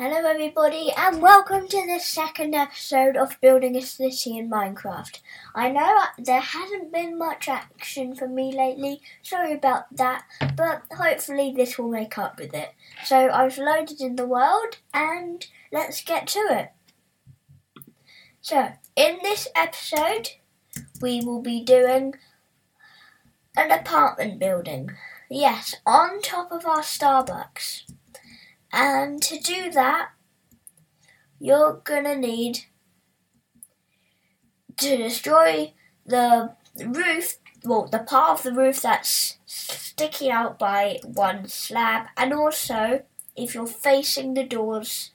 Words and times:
Hello 0.00 0.30
everybody 0.30 0.92
and 0.96 1.20
welcome 1.20 1.66
to 1.66 1.84
the 1.84 1.98
second 1.98 2.54
episode 2.54 3.16
of 3.16 3.36
Building 3.40 3.74
a 3.76 3.82
City 3.82 4.38
in 4.38 4.48
Minecraft. 4.48 5.18
I 5.56 5.70
know 5.72 5.98
there 6.16 6.38
hasn't 6.40 6.92
been 6.92 7.18
much 7.18 7.48
action 7.48 8.14
for 8.14 8.28
me 8.28 8.56
lately, 8.56 9.00
sorry 9.24 9.52
about 9.54 9.96
that, 9.96 10.22
but 10.56 10.82
hopefully 10.96 11.52
this 11.52 11.76
will 11.76 11.88
make 11.88 12.16
up 12.16 12.38
with 12.38 12.54
it. 12.54 12.74
So 13.06 13.28
I 13.28 13.42
have 13.42 13.58
loaded 13.58 14.00
in 14.00 14.14
the 14.14 14.24
world 14.28 14.78
and 14.94 15.44
let's 15.72 16.00
get 16.04 16.28
to 16.28 16.46
it. 16.48 16.70
So 18.40 18.70
in 18.94 19.18
this 19.24 19.48
episode 19.56 20.30
we 21.02 21.22
will 21.22 21.42
be 21.42 21.60
doing 21.64 22.14
an 23.56 23.72
apartment 23.72 24.38
building. 24.38 24.90
Yes, 25.28 25.74
on 25.84 26.22
top 26.22 26.52
of 26.52 26.66
our 26.66 26.82
Starbucks. 26.82 27.87
And 28.72 29.22
to 29.22 29.38
do 29.38 29.70
that, 29.72 30.10
you're 31.40 31.80
gonna 31.84 32.16
need 32.16 32.66
to 34.76 34.96
destroy 34.96 35.72
the 36.04 36.54
roof, 36.84 37.38
well, 37.64 37.86
the 37.88 38.00
part 38.00 38.38
of 38.38 38.44
the 38.44 38.52
roof 38.52 38.82
that's 38.82 39.38
sticking 39.46 40.30
out 40.30 40.58
by 40.58 41.00
one 41.04 41.48
slab, 41.48 42.08
and 42.16 42.32
also, 42.32 43.04
if 43.36 43.54
you're 43.54 43.66
facing 43.66 44.34
the 44.34 44.44
doors, 44.44 45.10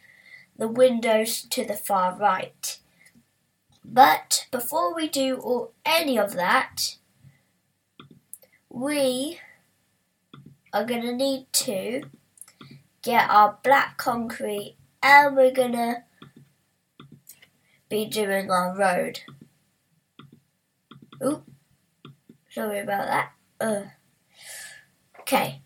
the 0.57 0.67
windows 0.67 1.41
to 1.43 1.63
the 1.65 1.73
far 1.75 2.15
right. 2.17 2.79
But 3.85 4.47
before 4.51 4.93
we 4.95 5.07
do 5.09 5.35
all, 5.37 5.73
any 5.85 6.17
of 6.17 6.33
that, 6.33 6.97
we 8.69 9.39
are 10.71 10.85
going 10.85 11.01
to 11.01 11.13
need 11.13 11.45
to 11.53 12.09
get 13.03 13.29
our 13.29 13.57
black 13.63 13.97
concrete 13.97 14.77
and 15.03 15.35
we're 15.35 15.51
gonna 15.51 16.05
be 17.89 18.05
doing 18.05 18.49
our 18.49 18.75
road. 18.75 19.19
Oop, 21.23 21.43
sorry 22.49 22.79
about 22.79 23.05
that. 23.05 23.89
Okay, 25.19 25.61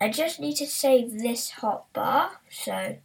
I 0.00 0.08
just 0.08 0.40
need 0.40 0.56
to 0.56 0.66
save 0.66 1.18
this 1.18 1.50
hot 1.50 1.92
bar. 1.92 2.40
so. 2.50 2.96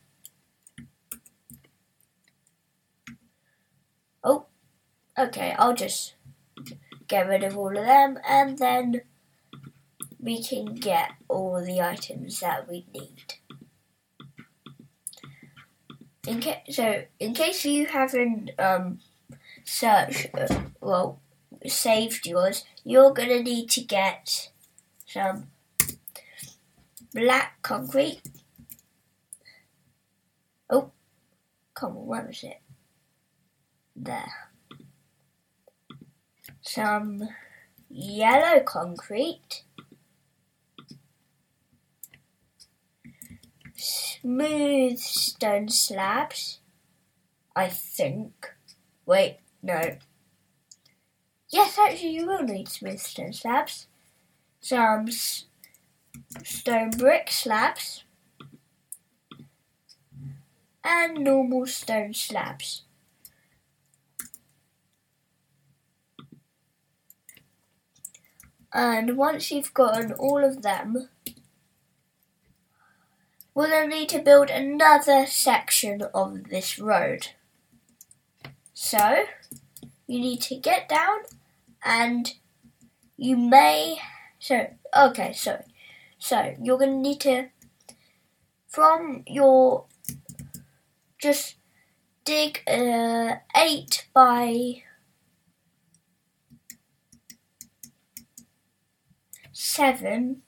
Oh, 4.24 4.46
okay, 5.18 5.54
I'll 5.60 5.74
just 5.76 6.16
get 7.08 7.28
rid 7.28 7.44
of 7.44 7.58
all 7.58 7.70
of 7.78 7.86
them 7.86 8.18
and 8.28 8.58
then 8.58 9.02
we 10.24 10.42
can 10.42 10.74
get 10.76 11.12
all 11.28 11.62
the 11.64 11.82
items 11.82 12.40
that 12.40 12.68
we 12.70 12.86
need. 12.94 13.34
In 16.26 16.42
ca- 16.42 16.64
so, 16.70 17.04
in 17.20 17.34
case 17.34 17.66
you 17.66 17.86
haven't 17.86 18.52
um, 18.58 19.00
searched, 19.66 20.28
uh, 20.34 20.48
well, 20.80 21.20
saved 21.68 22.26
yours, 22.26 22.64
you're 22.86 23.12
going 23.14 23.30
to 23.30 23.44
need 23.44 23.70
to 23.72 23.82
get 23.82 24.50
some 25.06 25.48
black 27.14 27.62
concrete. 27.62 28.22
Oh, 30.70 30.92
come 31.74 31.98
on, 31.98 32.08
was 32.08 32.44
it? 32.44 32.62
There. 33.96 34.32
Some 36.62 37.28
yellow 37.90 38.62
concrete. 38.62 39.64
smooth 43.84 44.98
stone 44.98 45.68
slabs. 45.70 46.60
I 47.56 47.68
think. 47.68 48.50
Wait, 49.06 49.38
no. 49.62 49.98
Yes, 51.50 51.78
actually, 51.78 52.10
you 52.12 52.26
will 52.26 52.42
need 52.44 52.70
smooth 52.70 53.00
stone 53.00 53.34
slabs. 53.34 53.88
Some 54.62 55.10
s- 55.10 55.46
stone 56.44 56.92
brick 56.92 57.30
slabs. 57.30 58.04
And 60.84 61.20
normal 61.24 61.66
stone 61.68 62.14
slabs. 62.14 62.84
And 68.76 69.16
once 69.18 69.52
you've 69.52 69.74
gotten 69.74 70.14
all 70.14 70.44
of 70.44 70.62
them, 70.64 71.10
we're 73.56 73.70
gonna 73.70 73.88
need 73.88 74.10
to 74.10 74.20
build 74.20 74.50
another 74.50 75.28
section 75.28 76.02
of 76.16 76.46
this 76.50 76.80
road? 76.80 77.28
So, 78.74 79.26
you 80.08 80.20
need 80.20 80.42
to 80.44 80.56
get 80.56 80.90
down 80.90 81.20
and 81.86 82.34
you 83.16 83.38
may. 83.38 84.00
So, 84.40 84.74
okay, 84.98 85.34
so, 85.34 85.64
so 86.18 86.56
you're 86.62 86.78
going 86.80 86.92
to 87.02 87.10
need 87.10 87.22
to, 87.22 87.48
from 88.68 89.24
your, 89.28 89.86
just 91.18 91.56
dig 92.26 92.62
a 92.68 93.34
uh, 93.34 93.36
8 93.56 94.08
by 94.14 94.84
7 99.54 100.42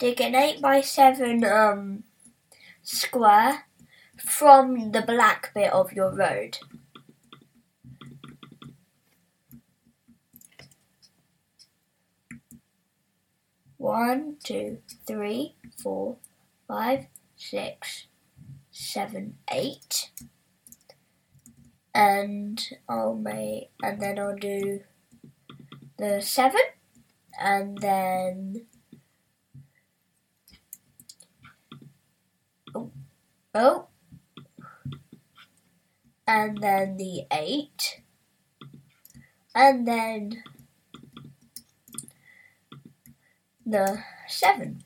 dig 0.00 0.20
an 0.20 0.34
eight 0.36 0.60
by 0.60 0.80
seven 0.80 1.44
um 1.44 2.04
square 2.84 3.64
from 4.16 4.92
the 4.92 5.02
black 5.02 5.52
bit 5.54 5.72
of 5.72 5.92
your 5.92 6.14
road. 6.14 6.58
One, 13.76 14.36
two, 14.42 14.78
three, 15.06 15.54
four, 15.82 16.16
five, 16.68 17.06
six, 17.36 18.06
seven, 18.70 19.38
eight. 19.52 20.10
And 21.94 22.62
I'll 22.88 23.14
make, 23.16 23.70
and 23.82 24.00
then 24.00 24.18
I'll 24.18 24.36
do 24.36 24.80
the 25.96 26.20
seven, 26.20 26.60
and 27.40 27.78
then 27.78 28.66
Oh. 33.60 33.88
And 36.28 36.58
then 36.62 36.96
the 36.96 37.22
8. 37.28 38.00
And 39.52 39.84
then 39.84 40.44
the 43.66 43.98
7. 44.28 44.84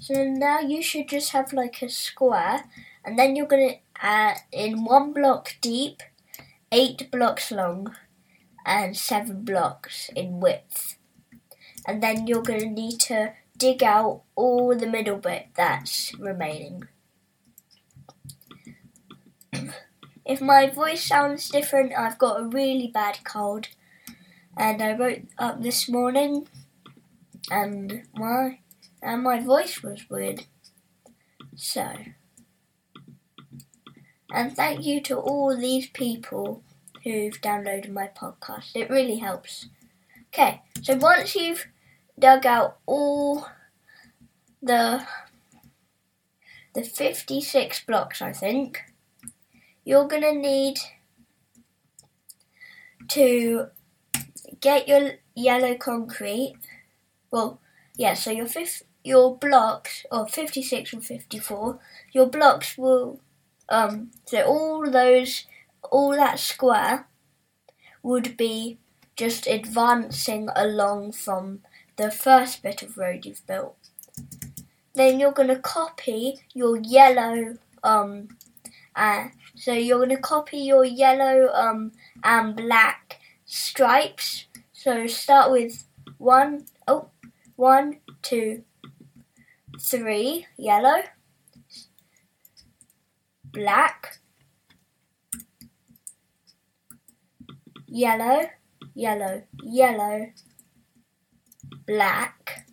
So 0.00 0.22
now 0.26 0.60
you 0.60 0.80
should 0.80 1.08
just 1.08 1.32
have 1.32 1.52
like 1.52 1.82
a 1.82 1.88
square, 1.88 2.62
and 3.04 3.18
then 3.18 3.34
you're 3.34 3.48
going 3.48 3.70
to 3.70 3.74
uh, 3.76 3.78
add 4.00 4.36
in 4.52 4.84
one 4.84 5.12
block 5.12 5.56
deep, 5.60 6.00
8 6.70 7.10
blocks 7.10 7.50
long, 7.50 7.96
and 8.64 8.96
7 8.96 9.42
blocks 9.42 10.08
in 10.14 10.38
width. 10.38 10.98
And 11.84 12.00
then 12.00 12.28
you're 12.28 12.42
going 12.42 12.60
to 12.60 12.70
need 12.70 13.00
to 13.10 13.32
dig 13.56 13.82
out 13.82 14.22
all 14.36 14.76
the 14.76 14.86
middle 14.86 15.16
bit 15.16 15.48
that's 15.56 16.14
remaining. 16.20 16.84
If 20.24 20.40
my 20.40 20.66
voice 20.70 21.06
sounds 21.06 21.50
different, 21.50 21.92
I've 21.96 22.18
got 22.18 22.40
a 22.40 22.44
really 22.46 22.86
bad 22.86 23.18
cold. 23.24 23.68
And 24.56 24.80
I 24.80 24.94
woke 24.94 25.22
up 25.38 25.62
this 25.62 25.88
morning 25.88 26.46
and 27.50 28.02
my 28.14 28.60
and 29.02 29.22
my 29.22 29.40
voice 29.40 29.82
was 29.82 30.08
weird. 30.08 30.46
So 31.56 31.92
and 34.32 34.56
thank 34.56 34.84
you 34.86 35.00
to 35.02 35.16
all 35.18 35.54
these 35.56 35.88
people 35.90 36.62
who've 37.02 37.38
downloaded 37.42 37.90
my 37.90 38.10
podcast. 38.16 38.70
It 38.74 38.88
really 38.88 39.16
helps. 39.16 39.66
Okay, 40.32 40.62
so 40.82 40.96
once 40.96 41.34
you've 41.34 41.66
dug 42.18 42.46
out 42.46 42.78
all 42.86 43.46
the 44.62 45.06
the 46.74 46.82
56 46.82 47.84
blocks, 47.84 48.20
I 48.22 48.32
think, 48.32 48.82
you're 49.84 50.08
going 50.08 50.22
to 50.22 50.32
need 50.32 50.78
to 53.08 53.66
get 54.60 54.88
your 54.88 55.12
yellow 55.34 55.74
concrete. 55.76 56.54
Well, 57.30 57.60
yeah, 57.96 58.14
so 58.14 58.30
your 58.30 58.46
fifth, 58.46 58.84
your 59.04 59.36
blocks, 59.36 60.06
or 60.10 60.26
56 60.26 60.92
and 60.94 61.04
54, 61.04 61.78
your 62.12 62.26
blocks 62.26 62.78
will, 62.78 63.20
um, 63.68 64.10
so 64.24 64.42
all 64.42 64.90
those, 64.90 65.44
all 65.90 66.12
that 66.16 66.38
square 66.38 67.06
would 68.02 68.36
be 68.36 68.78
just 69.16 69.46
advancing 69.46 70.48
along 70.56 71.12
from 71.12 71.60
the 71.96 72.10
first 72.10 72.62
bit 72.62 72.82
of 72.82 72.96
road 72.96 73.26
you've 73.26 73.46
built. 73.46 73.76
Then 74.94 75.20
you're 75.20 75.32
going 75.32 75.48
to 75.48 75.56
copy 75.58 76.38
your 76.54 76.76
yellow, 76.78 77.56
um, 77.82 78.28
uh, 78.96 79.28
so 79.56 79.72
you're 79.72 79.98
going 79.98 80.08
to 80.10 80.16
copy 80.16 80.58
your 80.58 80.84
yellow 80.84 81.48
um, 81.54 81.92
and 82.22 82.56
black 82.56 83.20
stripes. 83.44 84.46
So 84.72 85.06
start 85.06 85.52
with 85.52 85.84
one, 86.18 86.64
oh, 86.88 87.10
one, 87.54 87.98
two, 88.20 88.64
three, 89.80 90.46
yellow, 90.56 91.02
black, 93.44 94.18
yellow, 97.86 98.48
yellow, 98.94 99.42
yellow, 99.62 100.30
black. 101.86 102.66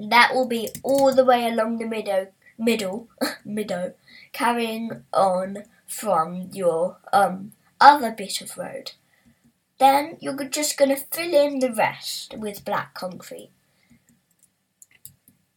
That 0.00 0.34
will 0.34 0.48
be 0.48 0.68
all 0.82 1.14
the 1.14 1.24
way 1.24 1.48
along 1.48 1.78
the 1.78 1.86
middle, 1.86 2.26
middle, 2.58 3.08
middle, 3.46 3.94
carrying 4.32 4.90
on 5.12 5.58
from 5.86 6.50
your 6.52 6.98
um, 7.12 7.52
other 7.80 8.10
bit 8.10 8.40
of 8.40 8.56
road. 8.58 8.92
Then 9.78 10.16
you're 10.20 10.42
just 10.44 10.76
going 10.76 10.90
to 10.90 10.96
fill 11.10 11.34
in 11.34 11.60
the 11.60 11.72
rest 11.72 12.34
with 12.36 12.64
black 12.64 12.94
concrete. 12.94 13.50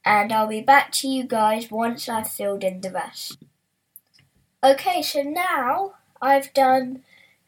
And 0.06 0.32
I'll 0.32 0.48
be 0.48 0.62
back 0.62 0.92
to 0.94 1.08
you 1.08 1.24
guys 1.24 1.70
once 1.72 2.08
I've 2.10 2.30
filled 2.32 2.64
in 2.64 2.82
the 2.82 2.92
rest. 2.92 3.38
Okay, 4.64 5.02
so 5.02 5.22
now 5.22 5.94
I've 6.22 6.54
done, 6.54 7.04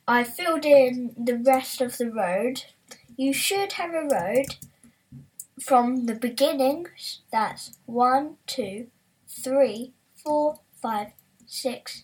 I've 0.07 0.33
filled 0.33 0.65
in 0.65 1.13
the 1.17 1.37
rest 1.37 1.81
of 1.81 1.97
the 1.97 2.09
road. 2.09 2.65
You 3.17 3.33
should 3.33 3.73
have 3.73 3.93
a 3.93 4.07
road 4.09 4.55
from 5.61 6.05
the 6.05 6.15
beginning. 6.15 6.87
That's 7.31 7.77
one, 7.85 8.35
two, 8.47 8.87
three, 9.27 9.93
four, 10.23 10.59
five, 10.81 11.11
six, 11.45 12.03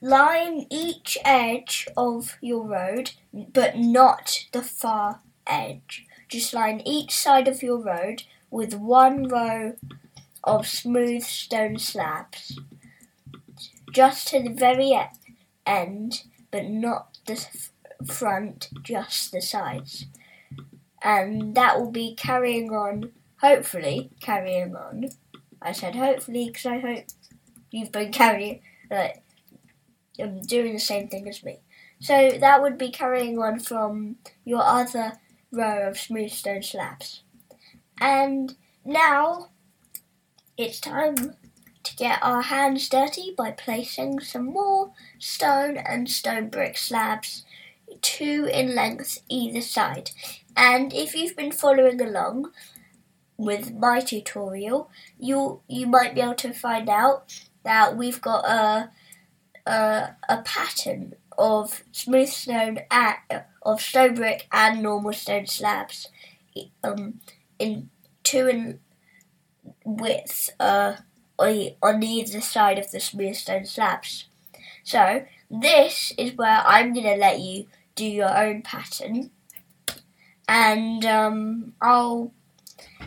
Line 0.00 0.66
each 0.70 1.18
edge 1.24 1.88
of 1.96 2.36
your 2.40 2.64
road, 2.64 3.12
but 3.32 3.76
not 3.78 4.44
the 4.52 4.62
far 4.62 5.20
edge. 5.46 6.06
Just 6.28 6.54
line 6.54 6.80
each 6.84 7.10
side 7.12 7.48
of 7.48 7.62
your 7.64 7.78
road 7.78 8.22
with 8.48 8.74
one 8.74 9.24
row 9.26 9.74
of 10.44 10.68
smooth 10.68 11.24
stone 11.24 11.78
slabs, 11.80 12.60
just 13.92 14.28
to 14.28 14.40
the 14.40 14.50
very 14.50 14.90
e- 14.90 15.00
end, 15.66 16.22
but 16.52 16.66
not 16.66 17.18
the 17.26 17.32
f- 17.32 17.72
front, 18.06 18.68
just 18.84 19.32
the 19.32 19.42
sides. 19.42 20.06
And 21.02 21.56
that 21.56 21.80
will 21.80 21.90
be 21.90 22.14
carrying 22.14 22.70
on, 22.70 23.10
hopefully, 23.40 24.10
carrying 24.20 24.76
on. 24.76 25.06
I 25.60 25.72
said 25.72 25.96
hopefully 25.96 26.46
because 26.46 26.66
I 26.66 26.78
hope 26.78 27.06
you've 27.72 27.90
been 27.90 28.12
carrying, 28.12 28.60
like, 28.90 29.24
doing 30.26 30.72
the 30.74 30.78
same 30.78 31.08
thing 31.08 31.28
as 31.28 31.44
me. 31.44 31.58
So 32.00 32.32
that 32.40 32.62
would 32.62 32.78
be 32.78 32.90
carrying 32.90 33.38
on 33.38 33.60
from 33.60 34.16
your 34.44 34.62
other 34.62 35.12
row 35.52 35.88
of 35.88 35.98
smooth 35.98 36.30
stone 36.30 36.62
slabs. 36.62 37.22
And 38.00 38.54
now 38.84 39.48
it's 40.56 40.80
time 40.80 41.16
to 41.84 41.96
get 41.96 42.18
our 42.22 42.42
hands 42.42 42.88
dirty 42.88 43.34
by 43.36 43.50
placing 43.52 44.20
some 44.20 44.46
more 44.46 44.90
stone 45.18 45.76
and 45.76 46.08
stone 46.08 46.48
brick 46.48 46.76
slabs, 46.76 47.44
two 48.02 48.48
in 48.52 48.74
length 48.74 49.18
either 49.28 49.60
side. 49.60 50.10
And 50.56 50.92
if 50.92 51.14
you've 51.14 51.36
been 51.36 51.52
following 51.52 52.00
along 52.00 52.50
with 53.36 53.72
my 53.74 54.00
tutorial, 54.00 54.90
you 55.18 55.60
you 55.68 55.86
might 55.86 56.14
be 56.14 56.20
able 56.20 56.34
to 56.34 56.52
find 56.52 56.88
out 56.88 57.42
that 57.64 57.96
we've 57.96 58.20
got 58.20 58.44
a 58.44 58.90
a, 59.68 60.16
a 60.28 60.38
pattern 60.42 61.14
of 61.36 61.84
smooth 61.92 62.28
stone 62.28 62.80
of 63.64 63.80
stone 63.80 64.14
brick 64.14 64.48
and 64.50 64.82
normal 64.82 65.12
stone 65.12 65.46
slabs 65.46 66.08
um, 66.82 67.20
in 67.58 67.90
two 68.24 68.48
in 68.48 68.80
width 69.84 70.50
uh, 70.58 70.94
on 71.38 72.02
either 72.02 72.40
side 72.40 72.78
of 72.78 72.90
the 72.90 72.98
smooth 72.98 73.36
stone 73.36 73.64
slabs. 73.64 74.24
So 74.82 75.24
this 75.50 76.12
is 76.18 76.34
where 76.34 76.62
I'm 76.66 76.92
going 76.92 77.06
to 77.06 77.16
let 77.16 77.38
you 77.38 77.66
do 77.94 78.04
your 78.06 78.36
own 78.36 78.62
pattern, 78.62 79.30
and 80.48 81.04
um, 81.04 81.74
I'll 81.80 82.32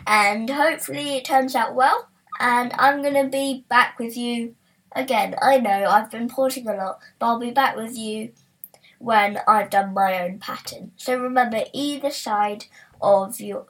and 0.06 0.48
hopefully 0.48 1.16
it 1.16 1.24
turns 1.24 1.54
out 1.54 1.74
well. 1.74 2.08
And 2.40 2.72
I'm 2.76 3.02
going 3.02 3.14
to 3.22 3.28
be 3.28 3.64
back 3.68 4.00
with 4.00 4.16
you 4.16 4.56
Again, 4.94 5.34
I 5.40 5.58
know 5.58 5.86
I've 5.86 6.10
been 6.10 6.28
porting 6.28 6.68
a 6.68 6.74
lot, 6.74 7.00
but 7.18 7.26
I'll 7.26 7.38
be 7.38 7.50
back 7.50 7.76
with 7.76 7.96
you 7.96 8.32
when 8.98 9.38
I've 9.48 9.70
done 9.70 9.94
my 9.94 10.22
own 10.22 10.38
pattern. 10.38 10.92
So 10.96 11.18
remember 11.18 11.64
either 11.72 12.10
side 12.10 12.66
of 13.00 13.40
your 13.40 13.66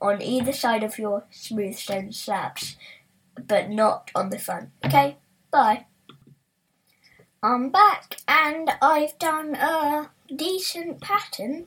on 0.00 0.20
either 0.20 0.52
side 0.52 0.82
of 0.82 0.98
your 0.98 1.24
smooth 1.30 1.76
stone 1.76 2.12
slabs, 2.12 2.76
but 3.36 3.70
not 3.70 4.10
on 4.16 4.30
the 4.30 4.38
front. 4.38 4.70
Okay? 4.84 5.16
Bye. 5.52 5.86
I'm 7.42 7.70
back 7.70 8.16
and 8.26 8.70
I've 8.80 9.16
done 9.18 9.54
a 9.54 10.10
decent 10.34 11.00
pattern 11.00 11.66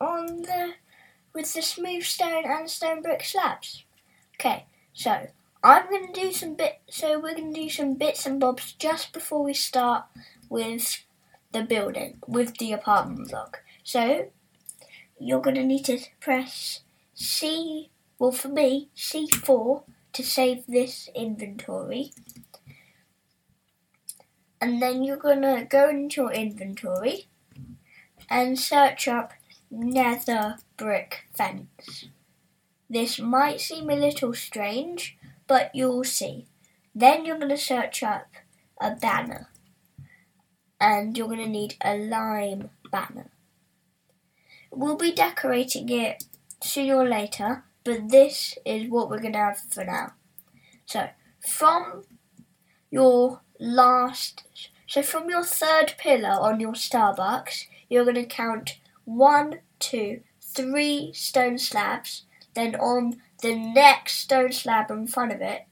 on 0.00 0.42
the 0.42 0.74
with 1.32 1.54
the 1.54 1.62
smooth 1.62 2.02
stone 2.02 2.44
and 2.44 2.68
stone 2.68 3.00
brick 3.00 3.24
slabs. 3.24 3.84
Okay, 4.40 4.66
so 4.92 5.28
I'm 5.62 5.90
gonna 5.90 6.12
do 6.12 6.32
some 6.32 6.54
bit. 6.54 6.80
So 6.88 7.18
we're 7.18 7.34
gonna 7.34 7.52
do 7.52 7.68
some 7.68 7.94
bits 7.94 8.26
and 8.26 8.38
bobs 8.38 8.72
just 8.74 9.12
before 9.12 9.42
we 9.42 9.54
start 9.54 10.04
with 10.48 11.02
the 11.52 11.62
building 11.62 12.18
with 12.26 12.56
the 12.58 12.72
apartment 12.72 13.30
block. 13.30 13.62
So 13.82 14.28
you're 15.18 15.40
gonna 15.40 15.64
need 15.64 15.84
to 15.86 15.98
press 16.20 16.82
C. 17.14 17.90
Well, 18.20 18.32
for 18.32 18.48
me, 18.48 18.88
C4 18.96 19.84
to 20.12 20.22
save 20.24 20.64
this 20.66 21.08
inventory. 21.14 22.12
And 24.60 24.80
then 24.82 25.04
you're 25.04 25.16
gonna 25.16 25.64
go 25.64 25.88
into 25.88 26.22
your 26.22 26.32
inventory 26.32 27.26
and 28.28 28.58
search 28.58 29.06
up 29.08 29.32
nether 29.70 30.56
brick 30.76 31.24
fence. 31.32 32.06
This 32.90 33.18
might 33.20 33.60
seem 33.60 33.88
a 33.90 33.94
little 33.96 34.34
strange, 34.34 35.16
but 35.48 35.74
you'll 35.74 36.04
see. 36.04 36.46
Then 36.94 37.24
you're 37.24 37.38
going 37.38 37.48
to 37.48 37.56
search 37.56 38.02
up 38.04 38.26
a 38.80 38.92
banner 38.94 39.48
and 40.80 41.16
you're 41.18 41.26
going 41.26 41.42
to 41.44 41.48
need 41.48 41.74
a 41.82 41.96
lime 41.96 42.70
banner. 42.92 43.32
We'll 44.70 44.96
be 44.96 45.10
decorating 45.12 45.88
it 45.88 46.24
sooner 46.62 46.96
or 46.96 47.08
later, 47.08 47.64
but 47.82 48.10
this 48.10 48.56
is 48.64 48.88
what 48.88 49.10
we're 49.10 49.18
going 49.20 49.32
to 49.32 49.38
have 49.40 49.58
for 49.58 49.84
now. 49.84 50.12
So, 50.86 51.08
from 51.40 52.04
your 52.90 53.40
last, 53.58 54.44
so 54.86 55.02
from 55.02 55.30
your 55.30 55.42
third 55.44 55.94
pillar 55.98 56.28
on 56.30 56.60
your 56.60 56.72
Starbucks, 56.72 57.64
you're 57.88 58.04
going 58.04 58.14
to 58.16 58.24
count 58.26 58.78
one, 59.04 59.60
two, 59.78 60.20
three 60.40 61.12
stone 61.14 61.58
slabs. 61.58 62.24
Then 62.54 62.74
on 62.76 63.16
the 63.42 63.54
next 63.54 64.14
stone 64.18 64.52
slab 64.52 64.90
in 64.90 65.06
front 65.06 65.32
of 65.32 65.40
it, 65.40 65.64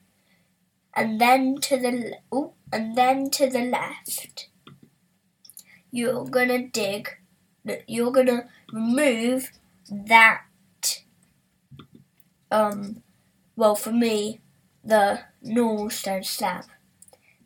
and 0.94 1.20
then 1.20 1.56
to 1.56 1.76
the 1.76 2.16
ooh, 2.34 2.52
and 2.72 2.96
then 2.96 3.30
to 3.30 3.48
the 3.48 3.60
left. 3.62 4.48
You're 5.90 6.24
gonna 6.24 6.66
dig. 6.68 7.10
You're 7.86 8.12
gonna 8.12 8.48
remove 8.72 9.50
that. 9.90 10.44
Um, 12.50 13.02
well, 13.56 13.74
for 13.74 13.92
me, 13.92 14.40
the 14.84 15.20
normal 15.42 15.90
stone 15.90 16.22
slab. 16.22 16.64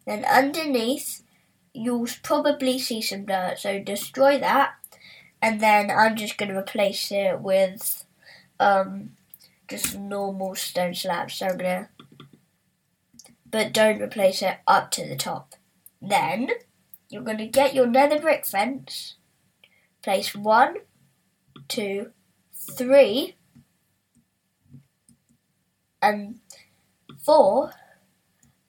Then 0.07 0.25
underneath, 0.25 1.23
you'll 1.73 2.09
probably 2.23 2.79
see 2.79 3.00
some 3.00 3.25
dirt, 3.25 3.59
so 3.59 3.79
destroy 3.79 4.39
that. 4.39 4.75
And 5.41 5.61
then 5.61 5.91
I'm 5.91 6.17
just 6.17 6.37
going 6.37 6.50
to 6.50 6.59
replace 6.59 7.11
it 7.11 7.41
with 7.41 8.05
um, 8.59 9.12
just 9.71 9.97
normal 9.97 10.55
stone 10.57 10.95
slabs. 10.95 11.35
So 11.35 11.47
I'm 11.47 11.57
gonna, 11.57 11.89
but 13.50 13.73
don't 13.73 14.03
replace 14.03 14.43
it 14.43 14.57
up 14.67 14.91
to 14.93 15.09
the 15.09 15.17
top. 15.17 15.55
Then 16.03 16.50
you're 17.09 17.23
gonna 17.23 17.47
get 17.47 17.75
your 17.75 17.87
nether 17.87 18.19
brick 18.19 18.45
fence, 18.47 19.15
place 20.03 20.35
one, 20.35 20.77
two, 21.69 22.11
three, 22.73 23.37
and 26.03 26.41
four. 27.25 27.71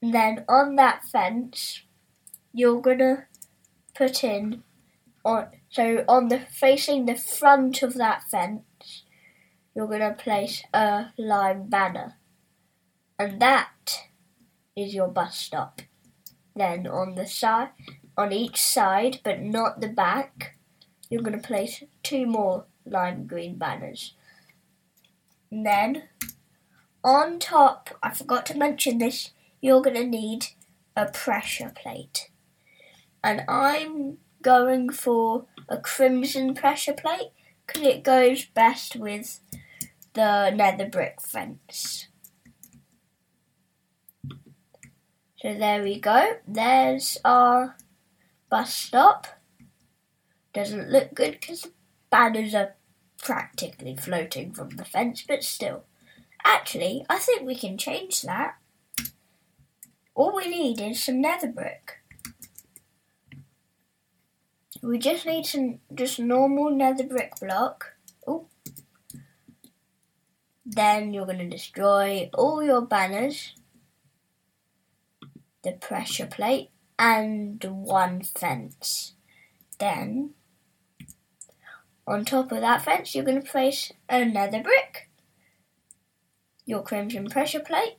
And 0.04 0.14
then 0.14 0.46
on 0.48 0.76
that 0.76 1.04
fence, 1.06 1.82
you're 2.54 2.82
gonna 2.82 3.26
put 3.96 4.24
in 4.24 4.64
on 5.26 5.48
so 5.70 6.04
on 6.08 6.28
the 6.28 6.40
facing 6.40 7.06
the 7.06 7.16
front 7.16 7.82
of 7.84 7.94
that 7.96 8.24
fence 8.24 8.62
you're 9.76 9.88
going 9.88 10.02
to 10.02 10.12
place 10.12 10.64
a 10.74 11.06
lime 11.18 11.68
banner. 11.70 12.18
And 13.18 13.42
that 13.42 14.00
is 14.76 14.94
your 14.94 15.08
bus 15.08 15.38
stop. 15.38 15.82
Then 16.56 16.88
on 16.88 17.16
the 17.16 17.26
side, 17.28 17.70
on 18.18 18.34
each 18.34 18.62
side, 18.62 19.20
but 19.24 19.42
not 19.42 19.80
the 19.80 19.88
back, 19.88 20.58
you're 21.10 21.22
going 21.22 21.40
to 21.40 21.48
place 21.48 21.84
two 22.04 22.26
more 22.26 22.66
lime 22.86 23.26
green 23.28 23.56
banners. 23.58 24.14
And 25.50 25.66
then 25.66 26.04
on 27.04 27.40
top, 27.40 27.92
I 28.04 28.12
forgot 28.14 28.46
to 28.48 28.58
mention 28.58 28.98
this, 28.98 29.32
you're 29.62 29.82
going 29.82 29.96
to 29.96 30.06
need 30.06 30.48
a 30.96 31.06
pressure 31.06 31.72
plate. 31.74 32.30
And 33.24 33.44
I'm 33.48 34.18
going 34.42 34.90
for 34.90 35.46
a 35.70 35.78
crimson 35.78 36.54
pressure 36.56 36.94
plate 36.94 37.32
because 37.68 37.84
it 37.84 38.04
goes 38.04 38.46
best 38.46 38.96
with 38.96 39.40
the 40.14 40.50
nether 40.52 40.88
brick 40.90 41.22
fence. 41.22 42.08
So 45.42 45.56
there 45.56 45.82
we 45.82 46.00
go. 46.00 46.38
There's 46.48 47.18
our 47.26 47.76
bus 48.50 48.74
stop. 48.74 49.26
Doesn't 50.54 50.90
look 50.92 51.16
good 51.16 51.38
because 51.40 51.64
the 51.64 51.72
banners 52.12 52.54
are 52.54 52.76
practically 53.18 53.96
floating 53.96 54.52
from 54.52 54.72
the 54.72 54.86
fence, 54.86 55.24
but 55.28 55.44
still. 55.44 55.84
Actually, 56.44 57.06
I 57.10 57.18
think 57.18 57.44
we 57.44 57.56
can 57.56 57.78
change 57.78 58.22
that. 58.24 58.56
All 60.14 60.36
we 60.36 60.48
need 60.48 60.82
is 60.82 61.02
some 61.02 61.22
nether 61.22 61.48
brick. 61.48 61.98
We 64.84 64.98
just 65.00 65.26
need 65.26 65.46
some 65.46 65.80
just 65.94 66.20
normal 66.20 66.70
nether 66.72 67.04
brick 67.04 67.40
block. 67.40 67.91
Then 70.74 71.14
you're 71.14 71.26
going 71.26 71.40
to 71.40 71.50
destroy 71.50 72.30
all 72.34 72.64
your 72.64 72.82
banners, 72.82 73.54
the 75.64 75.74
pressure 75.74 76.26
plate, 76.28 76.70
and 76.98 77.62
one 77.62 78.24
fence. 78.24 79.14
Then, 79.80 80.30
on 82.08 82.24
top 82.24 82.54
of 82.54 82.62
that 82.62 82.82
fence, 82.86 83.14
you're 83.14 83.26
going 83.26 83.42
to 83.42 83.50
place 83.52 83.92
a 84.08 84.24
nether 84.24 84.62
brick, 84.64 85.10
your 86.66 86.84
crimson 86.84 87.30
pressure 87.30 87.60
plate. 87.60 87.98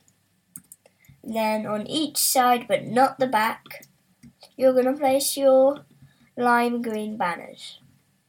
Then, 1.23 1.67
on 1.67 1.87
each 1.87 2.17
side 2.17 2.67
but 2.69 2.87
not 2.87 3.19
the 3.19 3.27
back, 3.27 3.85
you're 4.57 4.73
going 4.73 4.87
to 4.87 4.95
place 4.99 5.37
your 5.37 5.85
lime 6.39 6.81
green 6.81 7.19
banners. 7.19 7.81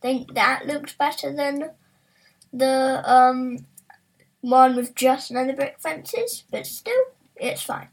Think 0.01 0.33
that 0.33 0.67
looks 0.67 0.93
better 0.95 1.31
than 1.33 1.71
the 2.51 3.01
um, 3.09 3.59
one 4.49 4.75
with 4.75 4.93
just 4.93 5.31
a 5.31 5.33
nether 5.33 5.55
brick 5.55 5.77
fences, 5.79 6.43
but 6.51 6.67
still, 6.67 7.03
it's 7.35 7.61
fine. 7.61 7.87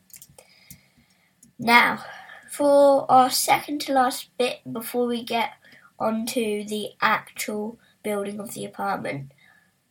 Now, 1.59 2.04
for 2.50 3.09
our 3.11 3.30
second 3.30 3.80
to 3.83 3.92
last 3.92 4.37
bit 4.37 4.59
before 4.71 5.07
we 5.07 5.23
get 5.23 5.50
onto 5.99 6.64
the 6.64 6.90
actual 7.00 7.78
building 8.02 8.40
of 8.40 8.54
the 8.54 8.64
apartment. 8.64 9.30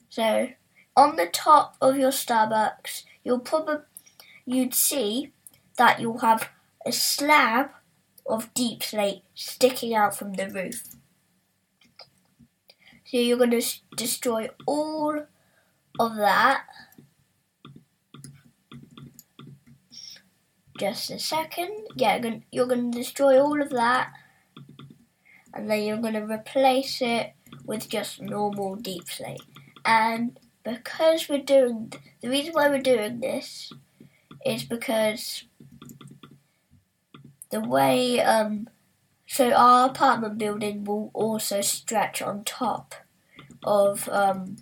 So, 0.09 0.49
on 0.97 1.15
the 1.15 1.27
top 1.27 1.77
of 1.79 1.97
your 1.97 2.11
Starbucks, 2.11 3.03
you'll 3.23 3.39
probably 3.39 3.77
you'd 4.45 4.73
see 4.73 5.31
that 5.77 6.01
you'll 6.01 6.17
have 6.19 6.49
a 6.85 6.91
slab 6.91 7.69
of 8.25 8.53
deep 8.53 8.83
slate 8.83 9.23
sticking 9.33 9.93
out 9.95 10.13
from 10.15 10.33
the 10.33 10.49
roof. 10.49 10.83
So 13.05 13.17
you're 13.17 13.37
going 13.37 13.51
to 13.59 13.65
destroy 13.95 14.49
all 14.67 15.21
of 15.99 16.15
that. 16.15 16.63
Just 20.79 21.11
a 21.11 21.19
second. 21.19 21.71
Yeah, 21.95 22.21
you're 22.51 22.65
going 22.67 22.91
to 22.91 22.97
destroy 22.97 23.39
all 23.39 23.61
of 23.61 23.69
that. 23.71 24.13
And 25.53 25.69
then 25.69 25.83
you're 25.83 25.97
going 25.97 26.13
to 26.13 26.21
replace 26.25 27.01
it 27.01 27.33
with 27.65 27.89
just 27.89 28.21
normal 28.21 28.75
deep 28.77 29.09
slate. 29.09 29.41
And 29.83 30.39
because 30.63 31.27
we're 31.27 31.39
doing, 31.43 31.91
the 32.21 32.29
reason 32.29 32.53
why 32.53 32.69
we're 32.69 32.81
doing 32.81 33.19
this 33.19 33.73
is 34.45 34.63
because 34.63 35.43
the 37.49 37.59
way, 37.59 38.21
um, 38.21 38.69
so 39.27 39.51
our 39.51 39.89
apartment 39.89 40.37
building 40.37 40.85
will 40.85 41.11
also 41.13 41.59
stretch 41.61 42.21
on 42.21 42.43
top 42.45 42.95
of 43.63 44.07
um, 44.09 44.55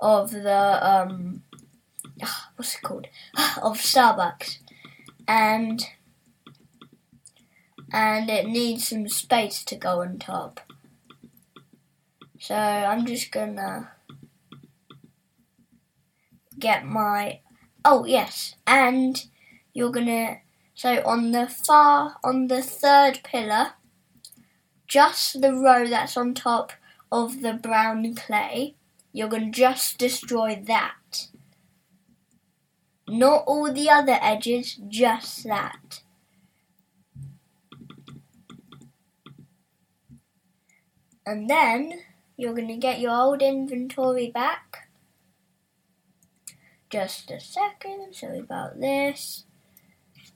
of 0.00 0.30
the 0.30 0.90
um, 0.90 1.42
what's 2.56 2.74
it 2.74 2.82
called 2.82 3.06
of 3.62 3.78
Starbucks, 3.78 4.58
and 5.28 5.84
and 7.92 8.30
it 8.30 8.46
needs 8.46 8.88
some 8.88 9.08
space 9.08 9.64
to 9.64 9.76
go 9.76 10.00
on 10.00 10.18
top. 10.18 10.60
So 12.38 12.54
I'm 12.54 13.04
just 13.06 13.30
gonna 13.30 13.90
get 16.58 16.86
my 16.86 17.40
oh 17.84 18.04
yes, 18.06 18.54
and 18.66 19.22
you're 19.74 19.90
gonna 19.90 20.38
so 20.74 21.02
on 21.04 21.32
the 21.32 21.46
far 21.46 22.16
on 22.24 22.46
the 22.48 22.62
third 22.62 23.20
pillar, 23.22 23.72
just 24.88 25.42
the 25.42 25.52
row 25.52 25.86
that's 25.86 26.16
on 26.16 26.32
top 26.32 26.72
of 27.12 27.42
the 27.42 27.52
brown 27.52 28.14
clay 28.14 28.72
you 29.12 29.24
are 29.24 29.28
gonna 29.28 29.50
just 29.50 29.98
destroy 29.98 30.62
that. 30.66 31.26
Not 33.08 33.42
all 33.44 33.72
the 33.72 33.90
other 33.90 34.18
edges, 34.22 34.78
just 34.88 35.42
that. 35.44 36.02
And 41.26 41.50
then 41.50 42.02
you're 42.36 42.54
going 42.54 42.68
to 42.68 42.76
get 42.76 42.98
your 42.98 43.12
old 43.12 43.42
inventory 43.42 44.28
back. 44.30 44.88
Just 46.88 47.30
a 47.30 47.38
second, 47.38 48.14
sorry 48.14 48.38
about 48.38 48.80
this. 48.80 49.44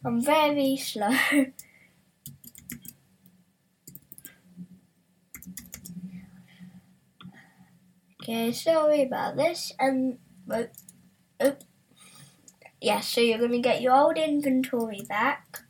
I'm 0.05 0.21
very 0.21 0.77
slow. 0.77 1.17
Okay, 8.25 8.53
sorry 8.53 9.03
about 9.03 9.37
this. 9.37 9.71
Um, 9.79 10.17
oh, 10.51 10.67
oh. 11.41 11.57
Yeah, 12.81 13.01
so 13.01 13.21
you're 13.21 13.37
going 13.39 13.51
to 13.51 13.59
get 13.59 13.83
your 13.83 13.93
old 13.93 14.17
inventory 14.17 15.03
back. 15.07 15.61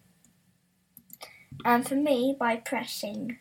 And 1.65 1.85
for 1.87 1.97
me, 1.97 2.37
by 2.39 2.55
pressing 2.57 3.39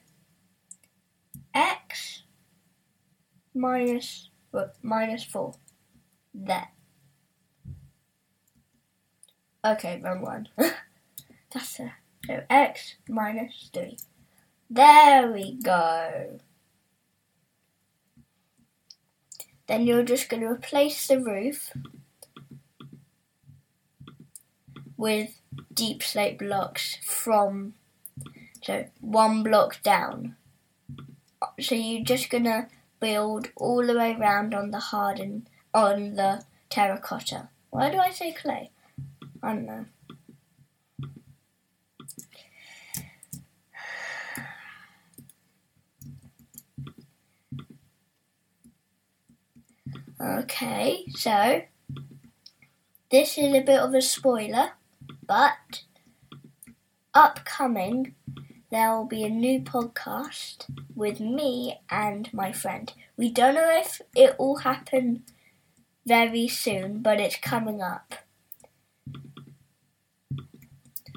x 1.54 2.24
minus, 3.54 4.32
Oh, 4.52 4.70
4. 5.32 5.54
There. 6.34 6.70
Okay, 9.64 10.02
wrong 10.04 10.22
one. 10.24 10.48
That's 10.58 11.80
a, 11.80 11.94
so 12.26 12.44
x 12.50 12.96
minus 13.08 13.70
3. 13.74 13.96
There 14.72 15.32
we 15.32 15.54
go. 15.62 16.40
Then 19.68 19.88
you're 19.88 20.04
just 20.04 20.30
going 20.30 20.42
to 20.42 20.50
replace 20.50 21.08
the 21.08 21.20
roof 21.20 21.72
with 24.98 25.40
deep 25.74 26.04
slate 26.04 26.38
blocks 26.38 26.98
from 27.04 27.76
so 28.62 28.86
one 29.00 29.44
block 29.44 29.82
down. 29.82 30.36
So 31.60 31.76
you're 31.76 32.04
just 32.04 32.30
going 32.30 32.44
to 32.46 32.68
build 33.00 33.50
all 33.56 33.86
the 33.86 33.98
way 33.98 34.16
around 34.18 34.54
on 34.54 34.72
the 34.72 34.80
hardened 34.80 35.50
on 35.74 36.16
the 36.16 36.44
terracotta. 36.70 37.50
Why 37.70 37.90
do 37.90 37.98
I 37.98 38.12
say 38.12 38.32
clay? 38.32 38.70
I 39.42 39.54
don't 39.54 39.66
know. 39.66 39.86
Okay, 50.24 51.04
so 51.16 51.64
this 53.12 53.38
is 53.38 53.54
a 53.54 53.60
bit 53.60 53.78
of 53.80 53.94
a 53.94 54.02
spoiler, 54.02 54.70
but 55.28 55.84
upcoming 57.14 58.16
there 58.72 58.96
will 58.96 59.04
be 59.06 59.26
a 59.26 59.30
new 59.30 59.60
podcast 59.60 60.66
with 60.96 61.20
me 61.20 61.82
and 61.90 62.34
my 62.34 62.54
friend. 62.54 62.94
We 63.18 63.32
don't 63.32 63.56
know 63.56 63.68
if 63.68 64.02
it 64.16 64.40
will 64.40 64.58
happen 64.60 65.24
very 66.08 66.48
soon, 66.48 67.02
but 67.02 67.20
it's 67.20 67.36
coming 67.36 67.82
up. 67.82 68.16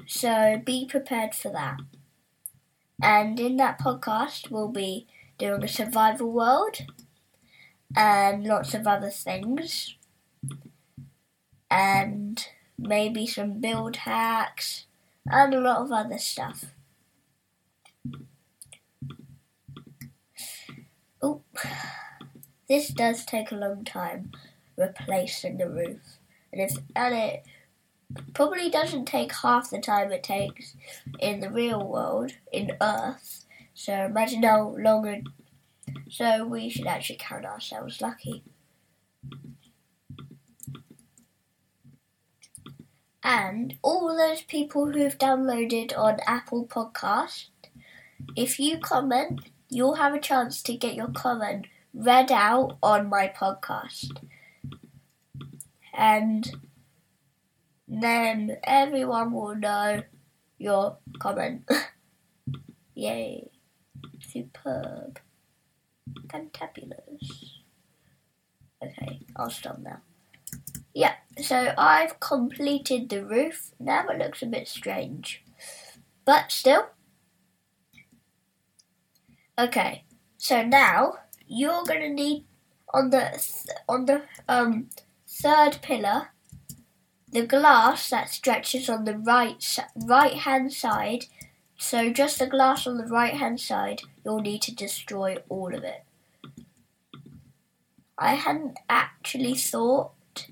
So 0.05 0.61
be 0.65 0.85
prepared 0.85 1.33
for 1.33 1.49
that. 1.53 1.77
And 3.01 3.39
in 3.39 3.55
that 3.55 3.79
podcast, 3.79 4.51
we'll 4.51 4.67
be 4.67 5.07
doing 5.37 5.63
a 5.63 5.67
survival 5.69 6.29
world 6.29 6.79
and 7.95 8.43
lots 8.45 8.73
of 8.73 8.87
other 8.87 9.09
things, 9.09 9.95
and 11.71 12.45
maybe 12.77 13.25
some 13.27 13.59
build 13.59 13.97
hacks 13.97 14.85
and 15.25 15.53
a 15.53 15.59
lot 15.59 15.77
of 15.81 15.91
other 15.91 16.17
stuff. 16.17 16.65
Oop. 21.23 21.43
This 22.67 22.89
does 22.89 23.23
take 23.25 23.51
a 23.51 23.55
long 23.55 23.83
time 23.83 24.31
replacing 24.77 25.57
the 25.57 25.69
roof, 25.69 26.17
and 26.51 26.61
if 26.61 26.77
and 26.95 27.15
it 27.15 27.45
probably 28.33 28.69
doesn't 28.69 29.05
take 29.05 29.33
half 29.33 29.69
the 29.69 29.79
time 29.79 30.11
it 30.11 30.23
takes 30.23 30.75
in 31.19 31.39
the 31.39 31.49
real 31.49 31.85
world 31.85 32.31
in 32.51 32.71
Earth. 32.81 33.45
So 33.73 33.93
imagine 34.05 34.43
how 34.43 34.75
long 34.77 35.05
it 35.07 35.23
so 36.09 36.45
we 36.45 36.69
should 36.69 36.87
actually 36.87 37.17
count 37.19 37.45
ourselves 37.45 38.01
lucky. 38.01 38.43
And 43.23 43.75
all 43.81 44.15
those 44.15 44.41
people 44.43 44.91
who've 44.91 45.17
downloaded 45.17 45.97
on 45.97 46.19
Apple 46.25 46.65
Podcast, 46.65 47.47
if 48.35 48.57
you 48.59 48.77
comment, 48.77 49.41
you'll 49.69 49.95
have 49.95 50.13
a 50.13 50.19
chance 50.19 50.61
to 50.63 50.75
get 50.77 50.95
your 50.95 51.09
comment 51.09 51.67
read 51.93 52.31
out 52.31 52.77
on 52.83 53.07
my 53.07 53.27
podcast. 53.27 54.11
And 55.93 56.49
then 57.87 58.57
everyone 58.63 59.31
will 59.33 59.55
know 59.55 60.03
your 60.59 60.97
comment. 61.19 61.67
Yay. 62.95 63.49
Superb. 64.21 65.19
Fantabulous. 66.27 67.53
Okay, 68.83 69.19
I'll 69.35 69.49
stop 69.49 69.79
now. 69.79 70.01
Yeah, 70.93 71.13
so 71.41 71.73
I've 71.77 72.19
completed 72.19 73.09
the 73.09 73.23
roof. 73.23 73.71
Now 73.79 74.07
it 74.07 74.19
looks 74.19 74.41
a 74.41 74.45
bit 74.47 74.67
strange. 74.67 75.43
But 76.25 76.51
still. 76.51 76.89
Okay, 79.57 80.03
so 80.37 80.63
now 80.63 81.13
you're 81.47 81.83
gonna 81.83 82.09
need 82.09 82.45
on 82.93 83.09
the 83.09 83.29
th- 83.31 83.77
on 83.89 84.05
the 84.05 84.21
um 84.47 84.89
third 85.27 85.79
pillar 85.81 86.29
the 87.31 87.45
glass 87.45 88.09
that 88.09 88.29
stretches 88.29 88.89
on 88.89 89.03
the 89.03 89.17
right 89.17 89.63
right 89.95 90.33
hand 90.35 90.73
side. 90.73 91.25
So 91.79 92.09
just 92.11 92.39
the 92.39 92.47
glass 92.47 92.87
on 92.87 92.97
the 92.97 93.05
right 93.07 93.33
hand 93.33 93.59
side 93.59 94.01
you'll 94.27 94.41
need 94.41 94.61
to 94.61 94.75
destroy 94.75 95.37
all 95.47 95.73
of 95.73 95.85
it. 95.85 96.03
I 98.19 98.33
hadn't 98.33 98.77
actually 98.89 99.55
thought 99.55 100.47